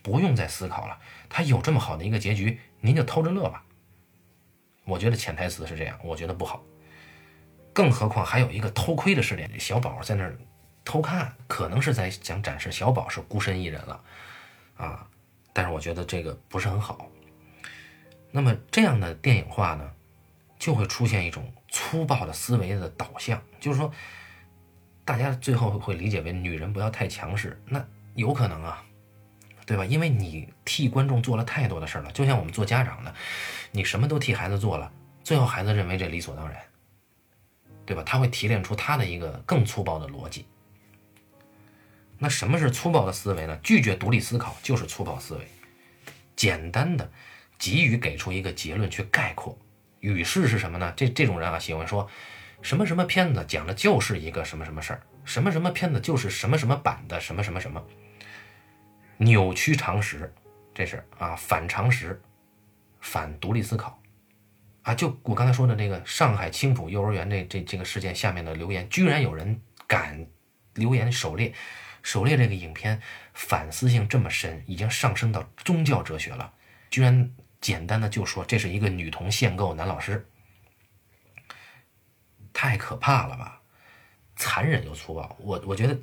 [0.02, 0.98] 不用再思考了。
[1.30, 3.64] 她有这么好的一个结局，您就偷着乐吧。
[4.86, 6.64] 我觉得潜台词是这样，我觉得不好。
[7.80, 10.38] 更何况还有一个偷窥的视点，小宝在那儿
[10.84, 14.02] 偷看，可能是在想展示小宝是孤身一人了
[14.76, 15.08] 啊。
[15.54, 17.08] 但是我觉得这个不是很好。
[18.32, 19.90] 那么这样的电影化呢，
[20.58, 21.54] 就会出现一种。
[21.72, 23.94] 粗暴的思维的导向，就是说，
[25.06, 27.86] 大家最后会理解为女人不要太强势，那
[28.16, 28.84] 有可能啊，
[29.68, 29.86] 对吧？
[29.86, 33.14] 因为你替观众做了太多的事了，就像我们做家长的，
[33.72, 34.92] 你什么都替孩子做了，
[35.24, 36.60] 最后孩子认为这理所当然，
[37.90, 38.04] 对吧？
[38.06, 40.46] 他会提炼出他的一个更粗暴的逻辑。
[42.20, 43.60] 那什么是粗暴的思维呢？
[43.64, 45.48] 拒绝独立思考就是粗暴思维，
[46.36, 47.12] 简单的
[47.58, 49.58] 急于给出一个结论去概括。
[50.02, 50.94] 语势是什么呢？
[50.96, 52.08] 这这种人啊，喜欢说，
[52.62, 57.84] 什么什么片子讲的就是一个什么什么事儿，什么什么片子就是什么什么版的什么什么什么，
[59.18, 60.32] 扭曲常识，
[60.76, 62.22] 这是啊反常识，
[63.00, 63.99] 反独立思考，
[64.84, 70.28] 啊，就我刚才说的那个上海青浦幼儿园这这这个事件下面的留言，居然有人敢
[70.76, 71.54] 留言狩猎，
[72.04, 73.02] 狩猎这个影片
[73.34, 76.54] 反思性这么深，已经上升到宗教哲学了，
[76.90, 77.32] 居然。
[77.62, 80.26] 简单的就说这是一个女童限购男老师，
[82.54, 83.60] 太可怕了吧，
[84.38, 85.36] 残忍又粗暴。
[85.42, 86.00] 我我觉得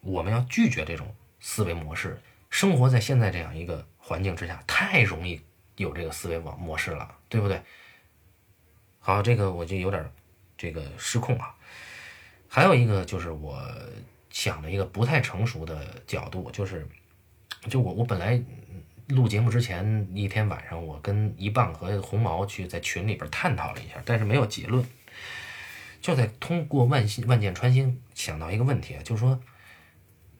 [0.00, 2.18] 我们要拒绝这种思维模式。
[2.48, 5.38] 生活在现在这样一个环境之下，太容易
[5.76, 7.60] 有这个思维网模式了，对不对？
[9.06, 10.04] 好，这个我就有点
[10.58, 11.54] 这个失控啊。
[12.48, 13.62] 还有一个就是我
[14.30, 16.84] 想的一个不太成熟的角度，就是
[17.70, 18.42] 就我我本来。
[19.10, 24.84] 录节目之前一天晚上，我跟一棒和红毛去在群里边探讨了一下，但是没有结论。
[26.02, 29.40] 就在通过万万箭穿心想到一个问题啊，就是说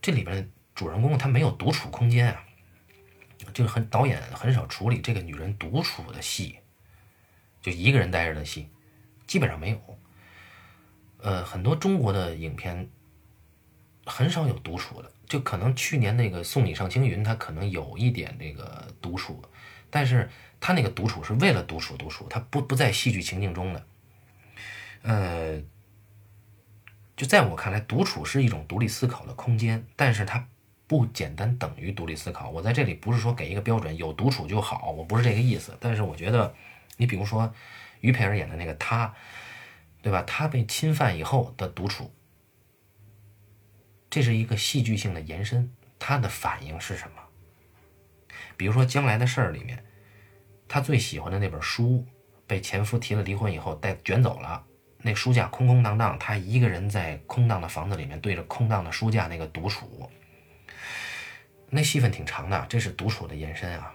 [0.02, 2.44] 这里边主人公他没有独处空间啊，
[3.54, 6.58] 就很导演很少处理这个女人独处的戏，
[7.66, 8.68] 就一个人待着的戏
[9.26, 9.98] 基本上没有。
[11.18, 12.88] 呃，很多中国的影片
[14.04, 15.10] 很少有独处的。
[15.26, 19.42] 就可能去年那个送你上青云，他可能有一点这个独处，
[19.90, 20.30] 但是
[20.60, 23.86] 他那个独处是为了独处独处，他不不在戏剧情境中的。
[25.02, 25.60] 呃，
[27.16, 30.46] 就在我看来，独处是一种独立思考的空间，但是它
[30.86, 32.48] 不简单等于独立思考。
[32.50, 35.76] 我在这里不是说给一个标准，有独处就好，我不是这个意思。
[35.80, 36.54] 但是我觉得，
[36.96, 37.54] 你比如说
[38.00, 39.14] 于培尔演的那个他，
[40.02, 40.22] 对吧？
[40.22, 42.12] 他被侵犯以后的独处。
[44.08, 47.22] 这是一个戏剧性的延伸，他的反应是什么？
[48.56, 49.84] 比如说将来的事儿里面，
[50.68, 52.06] 他最喜欢的那本书
[52.46, 54.64] 被前夫提了离婚以后带卷走了，
[55.02, 60.10] 那书架空空荡荡，他一个人在空荡的房子里面对着空荡的书架那个独处。
[61.68, 63.92] 那戏份挺长的，这是独处的延伸啊。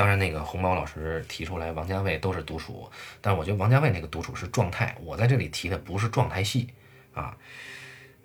[0.00, 2.90] 当然，那个红毛老师提出来，王家卫都是独处，
[3.20, 6.68] 但我觉得王家卫那个独处是状态，我在这里提的不是状态戏
[7.12, 7.36] 啊。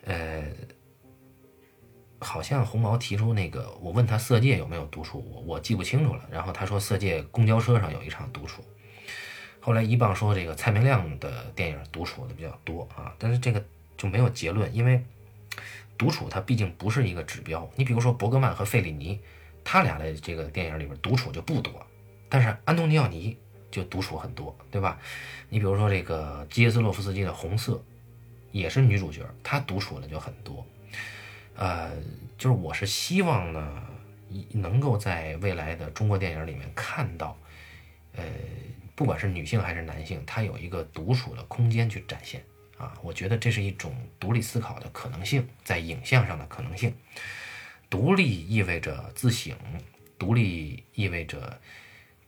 [0.05, 0.45] 呃，
[2.19, 6.21] 好像红毛提出那个，我问他《色戒》有没有独处，我我记不清楚了。
[6.31, 8.63] 然后他说《色戒》公交车上有一场独处。
[9.59, 13.61] 后来一棒说这个蔡明亮的电影独处的比较多啊，但是这个
[13.97, 15.03] 就没有结论，因为。
[15.97, 17.69] 独处，它毕竟不是一个指标。
[17.75, 19.17] 你比如说伯格曼和费里尼，
[19.65, 21.85] 他俩的这个电影里边独处就不多，
[22.29, 23.37] 但是安东尼奥尼
[23.69, 24.97] 就独处很多，对吧？
[25.49, 27.73] 你比如说这个基耶斯洛夫斯基的《红色》，
[28.51, 30.65] 也是女主角，她独处的就很多。
[31.55, 31.91] 呃，
[32.37, 33.83] 就是我是希望呢，
[34.51, 37.37] 能够在未来的中国电影里面看到，
[38.15, 38.23] 呃，
[38.93, 42.41] 不管是女性还是男性，他有一个独处的空间去展现。
[42.77, 46.93] 啊，我觉得这是一种独立思考的可能性，在影像上的可能性。
[47.95, 49.55] 独立意味着自省，
[50.19, 51.61] 独立意味着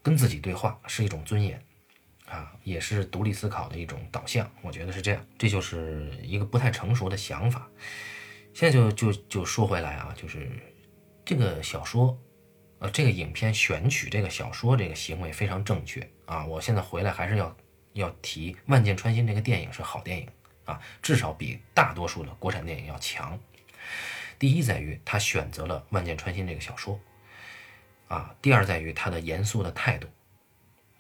[0.02, 1.62] 跟自己对话，是一种尊严，
[2.26, 4.50] 啊，也是独立思考的一种导向。
[4.62, 7.70] 我觉得是这样，这就是一个不太成熟的想法。
[8.54, 10.50] 现在就就就说回来啊，就是
[11.26, 12.18] 这个小说，
[12.80, 16.46] 呃，这个影片选取这个小说这个行为非常正确啊。
[16.46, 17.54] 我现在回来还是要
[17.92, 20.30] 要提《万箭穿心》这个电影是好电影。
[20.64, 23.38] 啊，至少比大多数的国产电影要强。
[24.40, 27.00] 第一在于他选择了《万箭穿心》这个小说，
[28.08, 30.08] 啊，第二在于他的严肃的态度，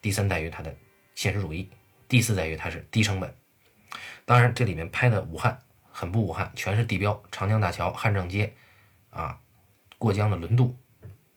[0.02, 0.76] 第三在于他的
[1.14, 1.70] 现实主义，
[2.08, 3.34] 第四在于他是低成本。
[4.26, 5.58] 当然，这里面拍的武汉
[5.92, 8.54] 很不武汉，全是地标，长江大桥、汉正街，
[9.10, 9.40] 啊，
[9.98, 10.76] 过江的轮渡，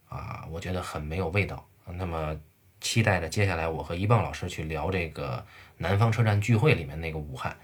[0.09, 1.69] 啊，我觉得很没有味道。
[1.85, 2.37] 那么，
[2.81, 5.47] 期待着接下来我和一棒老师去聊这个
[5.77, 7.57] 南方车站聚会里面那个武汉。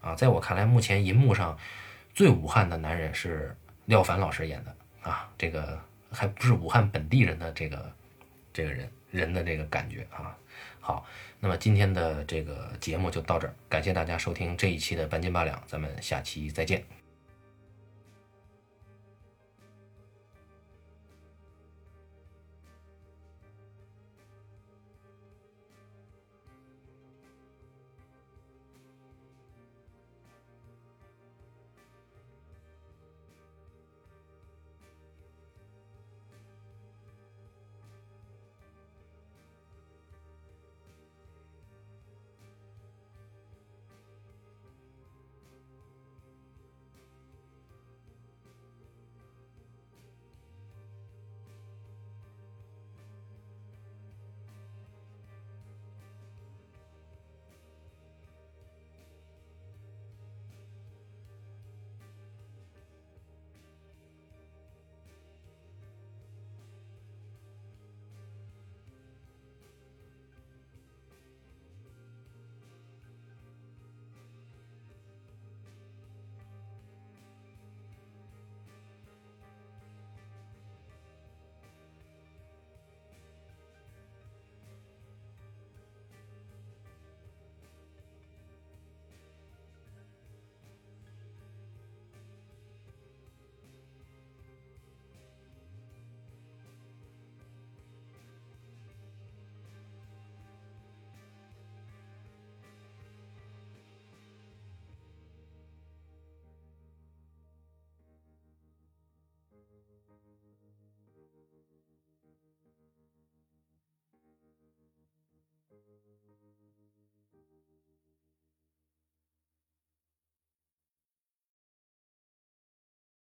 [0.00, 1.56] 啊，在我看来，目前银幕上
[2.12, 5.80] 最武汉的男人是廖凡老师演的啊，这个
[6.10, 7.92] 还不是武汉本地人的这个
[8.52, 10.36] 这个人人的这个感觉啊。
[10.80, 11.06] 好，
[11.40, 16.84] 那么今天的这个节目就到这儿，感谢大家收听这一期的半斤八两，咱们下期再见。